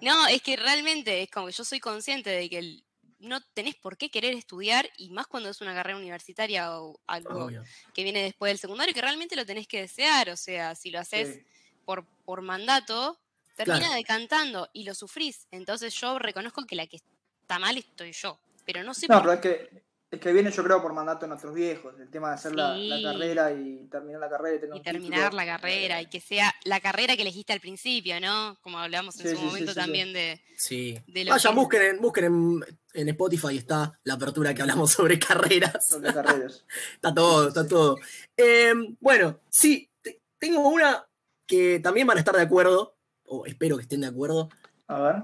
No, 0.02 0.28
es 0.28 0.42
que 0.42 0.58
realmente 0.58 1.24
es 1.24 1.30
como 1.30 1.48
que 1.48 1.54
yo 1.54 1.64
soy 1.64 1.80
consciente 1.80 2.30
de 2.30 2.50
que 2.50 2.84
no 3.22 3.42
tenés 3.54 3.76
por 3.76 3.98
qué 3.98 4.10
querer 4.10 4.34
estudiar, 4.34 4.90
y 4.98 5.10
más 5.10 5.28
cuando 5.28 5.50
es 5.50 5.62
una 5.62 5.74
carrera 5.74 5.98
universitaria 5.98 6.80
o 6.82 7.00
algo 7.08 7.50
que 7.94 8.04
viene 8.04 8.24
después 8.24 8.50
del 8.50 8.60
secundario, 8.60 8.94
que 8.94 9.02
realmente 9.02 9.36
lo 9.36 9.46
tenés 9.46 9.68
que 9.68 9.82
desear. 9.82 10.30
O 10.30 10.38
sea, 10.38 10.76
si 10.76 10.92
lo 10.92 11.00
haces 11.00 11.40
por, 11.86 12.06
por 12.26 12.42
mandato, 12.42 13.20
termina 13.56 13.96
decantando 13.96 14.70
y 14.74 14.84
lo 14.84 14.94
sufrís. 14.94 15.48
Entonces 15.52 15.94
yo 15.94 16.20
reconozco 16.20 16.66
que 16.66 16.76
la 16.76 16.88
que 16.88 16.98
está 17.42 17.60
mal 17.60 17.78
estoy 17.78 18.12
yo. 18.12 18.40
Pero 18.66 18.84
no 18.84 18.94
sé 18.94 19.08
no, 19.08 19.32
es 19.32 19.40
que 19.40 19.84
Es 20.12 20.20
que 20.20 20.34
viene, 20.34 20.52
yo 20.52 20.62
creo, 20.62 20.82
por 20.82 20.92
mandato 20.92 21.22
de 21.22 21.30
nuestros 21.30 21.54
viejos, 21.54 21.98
el 21.98 22.10
tema 22.10 22.28
de 22.28 22.34
hacer 22.36 22.54
la, 22.54 22.76
carrera 23.02 23.54
y 23.54 23.88
terminar 23.90 24.20
la 24.20 24.30
carrera 24.30 24.58
y 24.58 24.60
tener 24.60 24.76
y 24.78 24.82
terminar 24.82 25.20
título. 25.30 25.38
la 25.38 25.46
carrera 25.46 26.02
y 26.02 26.08
que 26.08 26.20
sea 26.20 26.54
la 26.66 26.82
carrera 26.82 27.16
que 27.16 27.22
elegiste 27.22 27.54
al 27.54 27.62
principio, 27.62 28.20
¿no? 28.20 28.58
Como 28.62 28.78
hablamos 28.78 29.18
en 29.22 29.28
Sí, 29.30 29.36
su 29.36 29.38
sí, 29.40 29.46
momento 29.46 29.72
sí, 29.72 29.74
sí. 29.74 29.80
también 29.80 30.12
de, 30.12 30.42
Sí. 30.58 31.00
de 31.08 31.24
lo 31.24 31.32
Vayan, 31.32 31.54
que- 31.54 31.60
busquen, 31.62 31.82
en, 31.84 32.02
busquen 32.02 32.26
en, 32.26 32.66
en 32.94 33.08
Spotify, 33.10 33.58
está 33.58 33.98
la 34.04 34.16
apertura 34.16 34.54
que 34.54 34.62
hablamos 34.62 34.92
sobre 34.92 35.18
carreras. 35.18 35.88
Sobre 35.88 36.14
carreras. 36.14 36.66
Está 36.96 37.14
todo, 37.14 37.48
está 37.48 37.66
todo. 37.66 37.96
Eh, 38.36 38.74
bueno, 39.00 39.40
sí, 39.50 39.90
te- 40.02 40.22
tengo 40.38 40.68
una 40.68 41.08
que 41.48 41.80
también 41.80 42.06
van 42.06 42.18
a 42.18 42.20
estar 42.20 42.36
de 42.36 42.42
acuerdo, 42.42 42.98
o 43.24 43.46
espero 43.46 43.78
que 43.78 43.84
estén 43.84 44.02
de 44.02 44.08
acuerdo. 44.08 44.50
A 44.88 45.00
ver. 45.02 45.16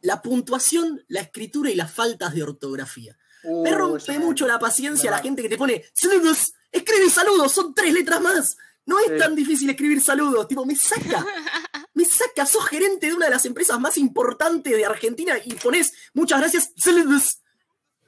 La 0.00 0.22
puntuación, 0.22 1.04
la 1.08 1.22
escritura 1.22 1.70
y 1.72 1.74
las 1.74 1.90
faltas 1.92 2.32
de 2.36 2.44
ortografía. 2.44 3.18
Uh, 3.44 3.62
Me 3.62 3.72
rompe 3.72 4.18
mucho 4.18 4.46
la 4.46 4.58
paciencia 4.58 5.10
la 5.10 5.18
gente 5.18 5.42
que 5.42 5.48
te 5.48 5.56
pone 5.58 5.84
saludos, 5.94 6.52
escribe 6.72 7.08
saludos, 7.10 7.52
son 7.52 7.74
tres 7.74 7.92
letras 7.92 8.20
más. 8.20 8.56
No 8.86 8.98
es 9.00 9.06
Sí. 9.06 9.18
tan 9.18 9.34
difícil 9.36 9.68
escribir 9.70 10.00
saludos, 10.02 10.48
tipo, 10.48 10.64
me 10.64 10.74
saca, 10.74 11.24
me 11.94 12.04
saca, 12.04 12.46
sos 12.46 12.64
gerente 12.66 13.06
de 13.08 13.14
una 13.14 13.26
de 13.26 13.32
las 13.32 13.44
empresas 13.44 13.78
más 13.78 13.98
importantes 13.98 14.72
de 14.74 14.84
Argentina 14.84 15.34
y 15.44 15.54
pones 15.54 15.92
muchas 16.14 16.40
gracias, 16.40 16.72
saludos. 16.76 17.42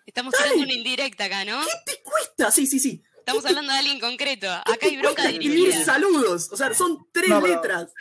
Estamos 0.07 0.33
Dale. 0.33 0.45
tirando 0.45 0.65
una 0.65 0.73
indirecta 0.75 1.25
acá, 1.27 1.45
¿no? 1.45 1.61
¿Qué 1.61 1.93
te 1.95 2.03
cuesta? 2.03 2.51
Sí, 2.51 2.67
sí, 2.67 2.81
sí. 2.81 3.03
Estamos 3.19 3.45
hablando 3.45 3.73
de 3.73 3.79
alguien 3.79 4.01
concreto. 4.01 4.51
Acá 4.51 4.77
¿Qué 4.81 4.87
hay 4.87 4.97
bronca 4.97 5.23
cuesta 5.23 5.31
escribir 5.31 5.73
saludos? 5.85 6.49
O 6.51 6.57
sea, 6.57 6.73
son 6.75 7.07
tres 7.13 7.29
No, 7.29 7.41
letras. 7.41 7.93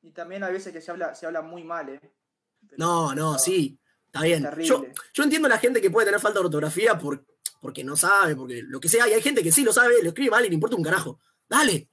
Y 0.00 0.10
también 0.12 0.42
hay 0.44 0.52
veces 0.52 0.72
que 0.72 0.80
se 0.80 0.90
habla, 0.90 1.14
se 1.14 1.26
habla 1.26 1.42
muy 1.42 1.64
mal, 1.64 1.88
¿eh? 1.88 2.00
Pero- 2.68 2.76
No, 2.78 3.14
no, 3.14 3.38
sí, 3.38 3.78
está 4.14 4.22
bien. 4.22 4.42
Terrible. 4.42 4.64
Yo, 4.64 4.86
yo 5.12 5.24
entiendo 5.24 5.46
a 5.46 5.50
la 5.50 5.58
gente 5.58 5.80
que 5.80 5.90
puede 5.90 6.06
tener 6.06 6.20
falta 6.20 6.38
de 6.38 6.44
ortografía 6.46 6.96
por, 6.98 7.24
porque 7.60 7.82
no 7.82 7.96
sabe, 7.96 8.36
porque 8.36 8.62
lo 8.62 8.78
que 8.80 8.88
sea, 8.88 9.08
y 9.08 9.12
hay 9.12 9.22
gente 9.22 9.42
que 9.42 9.50
sí 9.52 9.64
lo 9.64 9.72
sabe, 9.72 9.94
lo 10.02 10.08
escribe 10.08 10.30
mal 10.30 10.44
y 10.44 10.48
le 10.48 10.54
importa 10.54 10.76
un 10.76 10.82
carajo. 10.84 11.18
Dale, 11.48 11.88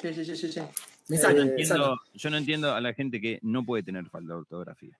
Sí, 0.00 0.12
sí, 0.12 0.24
sí, 0.26 0.36
sí. 0.36 0.52
sí. 0.52 0.60
me 1.08 1.16
Eh, 1.16 1.18
saca. 1.18 1.32
Yo 1.34 1.38
no 1.38 1.44
me 1.46 1.50
entiendo, 1.50 1.74
saca. 1.84 2.02
yo 2.14 2.30
no 2.30 2.36
entiendo 2.36 2.74
a 2.74 2.80
la 2.82 2.92
gente 2.92 3.18
que 3.20 3.38
no 3.42 3.64
puede 3.64 3.82
tener 3.82 4.04
falta 4.10 4.34
de 4.34 4.38
ortografía. 4.40 4.98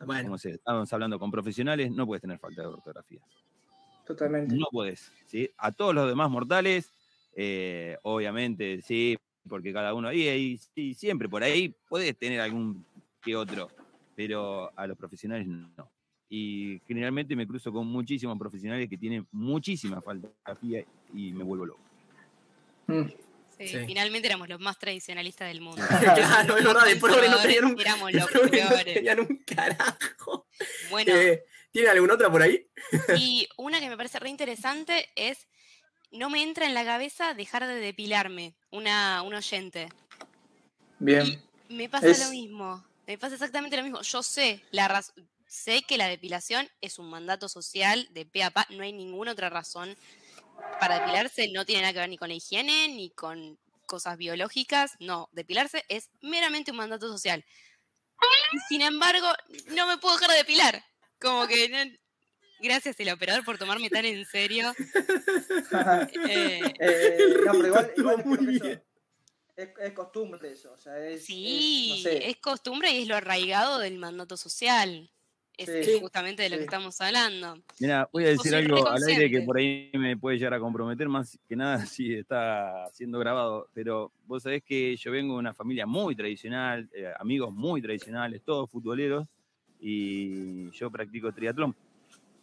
Bueno, 0.00 0.24
Como 0.24 0.38
se 0.38 0.50
estamos 0.50 0.92
hablando 0.92 1.18
con 1.18 1.30
profesionales, 1.30 1.90
no 1.92 2.06
puedes 2.06 2.22
tener 2.22 2.38
falta 2.38 2.62
de 2.62 2.68
ortografía. 2.68 3.20
Totalmente. 4.06 4.54
No 4.54 4.66
podés. 4.70 5.10
¿sí? 5.26 5.48
A 5.58 5.70
todos 5.72 5.94
los 5.94 6.08
demás 6.08 6.28
mortales, 6.30 6.90
eh, 7.34 7.96
obviamente, 8.02 8.82
sí, 8.82 9.16
porque 9.48 9.72
cada 9.72 9.94
uno 9.94 10.08
ahí, 10.08 10.26
ahí 10.28 10.58
sí, 10.74 10.92
siempre 10.94 11.28
por 11.28 11.42
ahí 11.44 11.74
puedes 11.88 12.16
tener 12.18 12.40
algún 12.40 12.84
que 13.22 13.36
otro, 13.36 13.70
pero 14.16 14.72
a 14.76 14.86
los 14.88 14.96
profesionales 14.96 15.46
no. 15.46 15.92
Y 16.28 16.80
generalmente 16.88 17.36
me 17.36 17.46
cruzo 17.46 17.70
con 17.70 17.86
muchísimos 17.86 18.36
profesionales 18.36 18.88
que 18.90 18.98
tienen 18.98 19.28
muchísima 19.30 20.00
falta 20.02 20.28
de 20.60 20.84
y 21.14 21.32
me 21.32 21.44
vuelvo 21.44 21.66
loco. 21.66 21.80
Mm. 22.88 23.02
Sí, 23.58 23.68
Sí. 23.68 23.78
Finalmente 23.86 24.28
éramos 24.28 24.48
los 24.50 24.60
más 24.60 24.78
tradicionalistas 24.78 25.48
del 25.48 25.60
mundo. 25.62 25.80
claro, 26.14 26.56
es 26.58 26.64
verdad, 26.64 26.84
de 26.84 26.96
progre 26.96 27.28
no 27.30 27.38
tenían 27.40 27.64
un, 27.64 27.80
Éramos 27.80 28.12
los 28.12 28.34
no 28.34 28.50
peores. 28.50 28.94
tenían 28.94 29.20
un 29.20 29.36
carajo. 29.46 30.46
Bueno, 30.90 31.14
Eh, 31.14 31.44
¿Tiene 31.70 31.88
alguna 31.90 32.14
otra 32.14 32.30
por 32.30 32.42
ahí? 32.42 32.66
y 33.18 33.48
una 33.58 33.80
que 33.80 33.88
me 33.88 33.96
parece 33.96 34.18
re 34.18 34.28
interesante 34.30 35.06
es, 35.14 35.46
no 36.10 36.28
me 36.30 36.42
entra 36.42 36.66
en 36.66 36.74
la 36.74 36.84
cabeza 36.84 37.34
dejar 37.34 37.66
de 37.66 37.74
depilarme, 37.76 38.54
una, 38.70 39.22
un 39.22 39.34
oyente. 39.34 39.88
Bien. 40.98 41.40
Me 41.68 41.88
pasa 41.88 42.08
Es- 42.08 42.24
lo 42.24 42.30
mismo, 42.30 42.84
me 43.06 43.18
pasa 43.18 43.34
exactamente 43.34 43.76
lo 43.76 43.82
mismo. 43.82 44.00
Yo 44.02 44.22
sé, 44.22 44.62
la 44.70 45.04
sé 45.46 45.82
que 45.82 45.96
la 45.96 46.08
depilación 46.08 46.68
es 46.80 46.98
un 46.98 47.08
mandato 47.08 47.48
social 47.48 48.08
de 48.10 48.26
pe 48.26 48.42
a 48.42 48.50
pa, 48.50 48.66
no 48.70 48.82
hay 48.82 48.92
ninguna 48.92 49.32
otra 49.32 49.48
razón 49.48 49.96
para 50.80 51.00
depilarse, 51.00 51.48
no 51.52 51.64
tiene 51.64 51.82
nada 51.82 51.92
que 51.92 52.00
ver 52.00 52.08
ni 52.08 52.18
con 52.18 52.28
la 52.28 52.34
higiene, 52.34 52.88
ni 52.88 53.10
con 53.10 53.58
cosas 53.86 54.16
biológicas, 54.16 54.92
no, 54.98 55.28
depilarse 55.32 55.84
es 55.88 56.10
meramente 56.20 56.72
un 56.72 56.78
mandato 56.78 57.08
social. 57.08 57.44
Y 58.52 58.58
Sin 58.68 58.82
embargo, 58.82 59.28
no 59.68 59.86
me 59.86 59.98
puedo 59.98 60.16
dejar 60.16 60.30
de 60.30 60.38
depilar. 60.38 60.84
Como 61.20 61.46
que 61.46 61.68
no- 61.68 61.96
gracias 62.60 62.98
el 62.98 63.10
operador 63.10 63.44
por 63.44 63.58
tomarme 63.58 63.90
tan 63.90 64.04
en 64.04 64.24
serio. 64.26 64.74
Eh, 66.28 66.60
Eh, 66.80 67.18
no, 67.44 67.52
pero 67.52 67.66
igual, 67.66 67.86
Estuvo 67.90 68.10
igual 68.12 68.24
muy 68.26 68.56
eso 68.56 68.64
bien. 68.64 68.82
Es, 69.56 69.70
es 69.80 69.92
costumbre 69.92 70.52
eso. 70.52 70.72
O 70.72 70.76
sea, 70.78 70.98
es, 71.08 71.24
Sí, 71.24 71.92
es, 71.92 72.04
no 72.04 72.10
sé, 72.10 72.28
es 72.30 72.36
costumbre 72.36 72.90
y 72.90 73.02
es 73.02 73.08
lo 73.08 73.16
arraigado 73.16 73.78
del 73.78 73.98
mandato 73.98 74.36
social. 74.36 75.10
Es, 75.56 75.66
Sí. 75.66 75.92
es 75.92 76.00
justamente 76.00 76.42
de 76.42 76.50
lo 76.50 76.58
que 76.58 76.64
estamos 76.64 77.00
hablando. 77.00 77.58
Mira, 77.80 78.10
voy 78.12 78.24
a 78.24 78.28
decir 78.28 78.54
algo 78.54 78.86
al 78.86 79.02
aire 79.04 79.30
que 79.30 79.40
por 79.40 79.56
ahí 79.56 79.90
me 79.94 80.14
puede 80.18 80.36
llegar 80.36 80.52
a 80.52 80.60
comprometer 80.60 81.08
más 81.08 81.38
que 81.48 81.56
nada 81.56 81.78
si 81.86 82.12
está 82.14 82.90
siendo 82.92 83.18
grabado, 83.18 83.66
pero 83.72 84.12
vos 84.26 84.42
sabés 84.42 84.62
que 84.62 84.94
yo 84.96 85.10
vengo 85.10 85.32
de 85.34 85.38
una 85.40 85.54
familia 85.54 85.86
muy 85.86 86.14
tradicional, 86.14 86.90
eh, 86.92 87.10
amigos 87.18 87.54
muy 87.54 87.80
tradicionales, 87.80 88.42
todos 88.42 88.70
futboleros, 88.70 89.26
y 89.80 90.70
yo 90.72 90.90
practico 90.90 91.32
triatlón. 91.32 91.74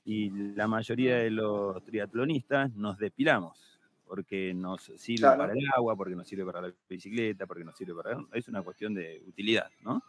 Y 0.05 0.31
la 0.55 0.67
mayoría 0.67 1.17
de 1.17 1.29
los 1.29 1.83
triatlonistas 1.85 2.73
nos 2.73 2.97
depilamos, 2.97 3.72
porque 4.13 4.53
nos 4.53 4.83
sirve 4.97 5.21
Claro. 5.21 5.39
para 5.39 5.53
el 5.53 5.67
agua, 5.75 5.95
porque 5.95 6.15
nos 6.15 6.27
sirve 6.27 6.45
para 6.45 6.61
la 6.61 6.71
bicicleta, 6.87 7.47
porque 7.47 7.63
nos 7.63 7.75
sirve 7.75 7.95
para... 7.95 8.23
Es 8.31 8.47
una 8.47 8.61
cuestión 8.61 8.93
de 8.93 9.23
utilidad, 9.25 9.71
¿no? 9.81 10.03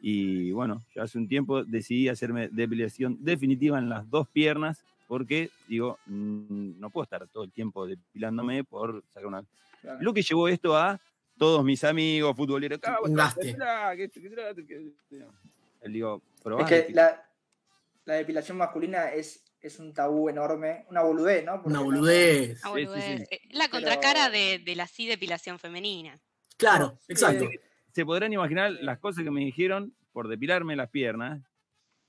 Y 0.00 0.52
bueno, 0.52 0.84
yo 0.94 1.02
hace 1.02 1.18
un 1.18 1.26
tiempo 1.26 1.64
decidí 1.64 2.08
hacerme 2.08 2.48
depilación 2.48 3.16
definitiva 3.20 3.76
en 3.80 3.88
las 3.88 4.08
dos 4.08 4.28
piernas 4.28 4.84
porque, 5.08 5.50
digo, 5.66 5.98
no 6.06 6.90
puedo 6.90 7.02
estar 7.02 7.26
todo 7.26 7.42
el 7.42 7.50
tiempo 7.50 7.88
depilándome 7.88 8.62
por 8.62 9.02
sacar 9.08 9.26
una... 9.26 9.44
claro. 9.80 9.98
Lo 10.00 10.14
que 10.14 10.22
llevó 10.22 10.46
esto 10.46 10.76
a 10.76 11.00
todos 11.36 11.64
mis 11.64 11.82
amigos 11.82 12.36
futboleros, 12.36 12.78
"Ah, 12.84 12.98
vos 13.00 13.08
Un 13.10 13.16
te 13.16 13.20
gaste. 13.22 13.46
depilás, 13.48 13.96
que 13.96 14.04
esto, 14.04 14.20
que 14.20 14.28
lo 14.30 14.48
otro, 14.48 14.64
que-". 14.64 14.92
Él 15.80 15.92
digo, 15.92 16.22
Es 16.60 16.66
que 16.68 16.74
depilar". 16.76 17.26
la, 18.04 18.12
la 18.12 18.14
depilación 18.14 18.58
masculina 18.58 19.10
es, 19.10 19.44
es 19.60 19.78
un 19.78 19.92
tabú 19.92 20.28
enorme, 20.28 20.84
una 20.90 21.02
boludez, 21.02 21.44
¿no? 21.44 21.54
Porque 21.54 21.68
Una 21.68 21.78
no- 21.78 21.84
boludez. 21.84 22.60
Sí, 22.60 22.62
sí, 22.62 22.68
boludez. 22.86 23.18
sí. 23.18 23.24
Eh, 23.30 23.40
La 23.50 23.64
Pero- 23.66 23.70
contracara 23.72 24.30
de, 24.30 24.58
de 24.58 24.74
la 24.76 24.86
sí 24.86 25.06
depilación 25.06 25.58
femenina. 25.58 26.18
Claro, 26.56 26.98
exacto. 27.08 27.48
Se 27.92 28.04
podrán 28.04 28.32
imaginar 28.32 28.70
las 28.80 28.98
cosas 28.98 29.24
que 29.24 29.30
me 29.30 29.40
dijeron 29.40 29.94
por 30.12 30.28
depilarme 30.28 30.76
las 30.76 30.90
piernas 30.90 31.42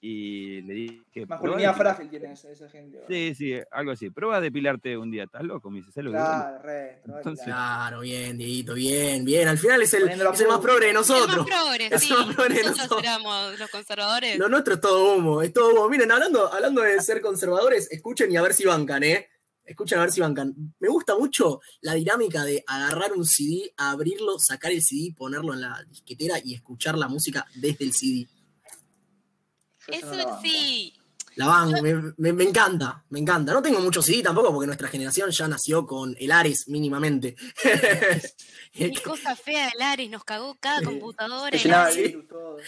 y 0.03 0.61
le 0.63 0.73
dije... 0.73 1.03
"Probá 1.13 1.27
Masculinidad 1.27 1.71
depilar". 1.73 1.75
frágil 1.95 2.09
tiene 2.09 2.33
esa, 2.33 2.69
gente. 2.69 2.97
¿verdad? 2.97 3.07
Sí, 3.07 3.35
sí, 3.35 3.53
algo 3.69 3.91
así. 3.91 4.09
Prueba 4.09 4.37
a 4.37 4.41
depilarte 4.41 4.97
un 4.97 5.11
día, 5.11 5.25
¿estás 5.25 5.43
loco? 5.43 5.69
Me 5.69 5.77
dice, 5.79 5.91
¿sabes 5.91 6.05
lo 6.05 6.11
que 6.11 6.17
duele?". 6.17 6.33
Claro, 6.33 6.63
re, 6.63 7.01
Entonces- 7.05 7.45
claro. 7.45 7.99
Bien, 8.01 8.37
Dieguito, 8.37 8.73
bien, 8.73 9.23
bien. 9.23 9.47
Al 9.47 9.57
final 9.59 9.81
es 9.83 9.93
el, 9.93 10.09
es 10.09 10.19
el 10.41 10.47
más 10.47 10.59
progre 10.59 10.85
de 10.85 10.91
El 10.91 10.97
más 10.97 11.07
nosotros. 11.09 11.45
progre, 11.45 11.87
Es 11.91 12.01
sí. 12.01 12.11
el 12.13 12.25
más 12.25 12.35
progre 12.35 12.53
de 12.55 12.61
Nosotros 12.63 12.77
nosotros. 12.89 13.03
éramos 13.03 13.59
los 13.59 13.69
conservadores. 13.69 14.37
Lo 14.39 14.49
nuestro 14.49 14.73
es 14.73 14.81
todo 14.81 15.15
humo, 15.15 15.41
es 15.43 15.53
todo 15.53 15.71
humo. 15.73 15.87
Miren, 15.87 16.11
hablando, 16.11 16.51
hablando 16.51 16.81
de 16.81 16.99
ser 17.01 17.21
conservadores, 17.21 17.91
escuchen 17.91 18.31
y 18.31 18.37
a 18.37 18.41
ver 18.41 18.53
si 18.53 18.65
bancan, 18.65 19.03
¿eh? 19.03 19.27
Escuchen 19.63 19.99
a 19.99 20.01
ver 20.01 20.11
si 20.11 20.19
bancan. 20.19 20.53
Me 20.79 20.87
gusta 20.89 21.15
mucho 21.15 21.61
la 21.81 21.93
dinámica 21.93 22.43
de 22.43 22.63
agarrar 22.65 23.13
un 23.13 23.23
CD, 23.25 23.71
abrirlo, 23.77 24.39
sacar 24.39 24.71
el 24.71 24.81
CD, 24.81 25.13
ponerlo 25.15 25.53
en 25.53 25.61
la 25.61 25.83
disquetera 25.87 26.37
y 26.43 26.55
escuchar 26.55 26.97
la 26.97 27.07
música 27.07 27.45
desde 27.55 27.85
el 27.85 27.93
CD. 27.93 28.27
Eso 29.91 30.07
banco. 30.07 30.39
sí. 30.41 30.93
La 31.35 31.47
van, 31.47 31.71
me, 31.81 31.93
me- 32.17 32.33
me 32.33 32.43
encanta, 32.43 33.05
me 33.09 33.17
encanta. 33.19 33.53
No 33.53 33.61
tengo 33.61 33.79
mucho 33.79 34.01
CD 34.01 34.21
tampoco 34.21 34.51
porque 34.51 34.67
nuestra 34.67 34.89
generación 34.89 35.29
ya 35.31 35.47
nació 35.47 35.87
con 35.87 36.13
el 36.19 36.29
Ares 36.29 36.65
mínimamente. 36.67 37.37
Qué 38.73 38.93
cosa 39.03 39.35
fea 39.35 39.69
el 39.69 39.81
Ares, 39.81 40.09
nos 40.09 40.23
cagó 40.25 40.55
cada 40.59 40.81
computadora. 40.81 41.57
Virus 42.07 42.27
todo. 42.27 42.57
de 42.57 42.63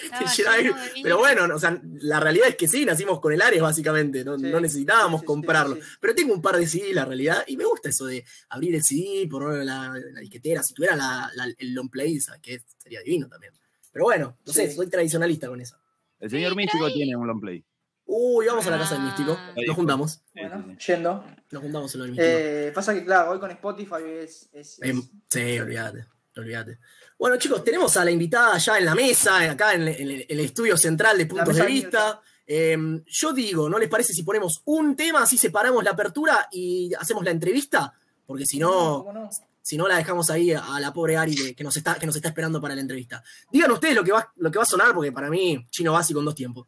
Pero 1.03 1.17
virus. 1.17 1.17
bueno, 1.19 1.55
o 1.55 1.59
sea, 1.59 1.79
la 1.99 2.19
realidad 2.21 2.47
es 2.47 2.55
que 2.55 2.69
sí, 2.69 2.85
nacimos 2.85 3.19
con 3.19 3.33
el 3.33 3.41
Ares 3.41 3.61
básicamente, 3.61 4.23
no, 4.23 4.37
Sí, 4.37 4.43
no 4.45 4.59
necesitábamos 4.61 5.21
sí, 5.21 5.27
comprarlo. 5.27 5.75
sí, 5.75 5.81
sí. 5.81 5.87
Pero 5.99 6.15
tengo 6.15 6.33
un 6.33 6.41
par 6.41 6.55
de 6.57 6.65
CD, 6.67 6.93
la 6.93 7.03
realidad, 7.05 7.43
y 7.47 7.57
me 7.57 7.65
gusta 7.65 7.89
eso 7.89 8.05
de 8.05 8.25
abrir 8.49 8.75
el 8.75 8.83
CD, 8.83 9.27
ponerlo 9.29 9.59
en 9.59 9.65
la, 9.65 9.93
la 10.13 10.19
disquetera. 10.21 10.63
Si 10.63 10.73
tuviera 10.73 10.95
la- 10.95 11.29
la- 11.35 11.53
el 11.57 11.73
long 11.73 11.89
play, 11.89 12.17
¿sabes 12.21 12.39
qué? 12.41 12.61
Sería 12.77 13.01
divino 13.01 13.27
también. 13.27 13.53
Pero 13.91 14.05
bueno, 14.05 14.37
no 14.45 14.53
sé, 14.53 14.73
soy 14.73 14.87
tradicionalista 14.89 15.47
con 15.47 15.59
eso. 15.61 15.77
El 16.23 16.29
señor 16.29 16.51
Sí, 16.51 16.55
Místico 16.57 16.85
ahí- 16.85 16.93
tiene 16.93 17.15
un 17.15 17.27
long 17.27 17.39
play. 17.41 17.63
Uy, 18.05 18.45
vamos 18.47 18.65
a 18.67 18.71
la 18.71 18.77
casa 18.77 18.95
del 18.95 19.01
Ah. 19.03 19.05
místico. 19.05 19.37
Nos 19.67 19.75
juntamos. 19.75 20.11
Sí, 20.11 20.19
Bueno, 20.41 20.63
sí, 20.67 20.75
sí. 20.79 20.91
yendo. 20.93 21.25
Nos 21.51 21.61
juntamos 21.63 21.93
en 21.93 21.99
lo 21.99 22.03
del 22.05 22.11
místico. 22.13 22.29
Eh, 22.37 22.71
pasa 22.73 22.93
que, 22.93 23.03
claro, 23.05 23.31
hoy 23.31 23.39
con 23.39 23.51
Spotify 23.51 24.03
es. 24.21 24.49
es- 24.53 24.79
Em, 24.81 24.99
es- 24.99 25.09
sí, 25.29 25.59
olvídate, 25.59 26.05
olvídate. 26.37 26.79
Bueno, 27.19 27.37
chicos, 27.37 27.63
tenemos 27.63 27.95
a 27.97 28.05
la 28.05 28.11
invitada 28.11 28.57
ya 28.57 28.77
en 28.77 28.85
la 28.85 28.95
mesa, 28.95 29.39
acá 29.51 29.73
en, 29.73 29.81
en 29.83 29.87
el, 29.89 30.11
en 30.21 30.25
el 30.29 30.39
estudio 30.41 30.77
central 30.77 31.17
de 31.17 31.25
Puntos 31.25 31.55
de 31.55 31.65
Vista. 31.65 32.21
Em, 32.45 33.03
yo 33.05 33.31
digo, 33.33 33.69
¿no 33.69 33.79
les 33.79 33.87
parece 33.89 34.11
si 34.13 34.23
ponemos 34.23 34.61
un 34.65 34.95
tema, 34.95 35.23
así 35.23 35.37
separamos 35.37 35.83
la 35.83 35.91
apertura 35.91 36.47
y 36.51 36.93
hacemos 36.95 37.23
la 37.23 37.31
entrevista? 37.31 37.93
Porque 38.25 38.45
si 38.45 38.59
no, 38.59 39.03
¿Cómo 39.05 39.13
no? 39.13 39.29
Si 39.63 39.77
no 39.77 39.87
la 39.87 39.95
dejamos 39.95 40.29
ahí 40.29 40.51
a 40.51 40.79
la 40.79 40.93
pobre 40.93 41.15
Ari 41.15 41.35
que, 41.35 41.55
que 41.55 41.63
nos, 41.63 41.75
está, 41.77 41.95
que 41.95 42.05
nos 42.05 42.15
está 42.15 42.27
esperando 42.27 42.61
para 42.61 42.75
la 42.75 42.81
entrevista. 42.81 43.23
Digan 43.49 43.71
ustedes 43.71 43.95
lo 43.95 44.03
que, 44.03 44.11
va, 44.11 44.31
lo 44.35 44.51
que 44.51 44.57
va 44.59 44.63
a 44.63 44.67
sonar, 44.67 44.93
porque 44.93 45.11
para 45.11 45.29
mí, 45.29 45.65
chino 45.71 45.93
básico 45.93 46.19
en 46.19 46.25
dos 46.25 46.35
tiempos. 46.35 46.67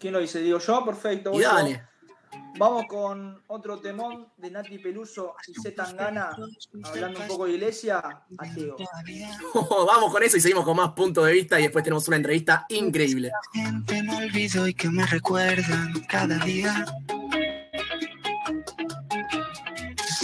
¿Quién 0.00 0.14
lo 0.14 0.20
dice? 0.20 0.40
Digo 0.40 0.58
yo, 0.58 0.84
perfecto. 0.84 1.32
Y 1.34 1.40
dale. 1.40 1.84
Vamos 2.58 2.86
con 2.88 3.42
otro 3.48 3.78
temón 3.78 4.28
de 4.36 4.50
Nati 4.50 4.78
Peluso 4.78 5.34
y 5.46 5.54
Z 5.54 5.84
Tangana, 5.84 6.30
hablando 6.84 7.20
un 7.20 7.28
poco 7.28 7.44
de 7.44 7.52
iglesia, 7.52 8.02
ateo. 8.36 8.76
Vamos 9.70 10.12
con 10.12 10.22
eso 10.22 10.38
y 10.38 10.40
seguimos 10.40 10.64
con 10.64 10.76
más 10.76 10.92
puntos 10.92 11.26
de 11.26 11.32
vista 11.32 11.60
y 11.60 11.64
después 11.64 11.84
tenemos 11.84 12.08
una 12.08 12.16
entrevista 12.16 12.66
increíble. 12.70 13.30
Gente 13.52 14.02
me 14.02 14.16
olvido 14.16 14.66
y 14.66 14.74
que 14.74 14.88
me 14.88 15.06
recuerdan 15.06 15.92
cada 16.08 16.38
día. 16.38 16.84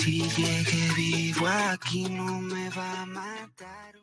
Si 0.05 0.21
llegué 0.21 0.93
vivo 0.97 1.47
aquí 1.47 2.05
no 2.11 2.39
me 2.39 2.69
va 2.69 3.01
a 3.01 3.07
matar. 3.07 3.95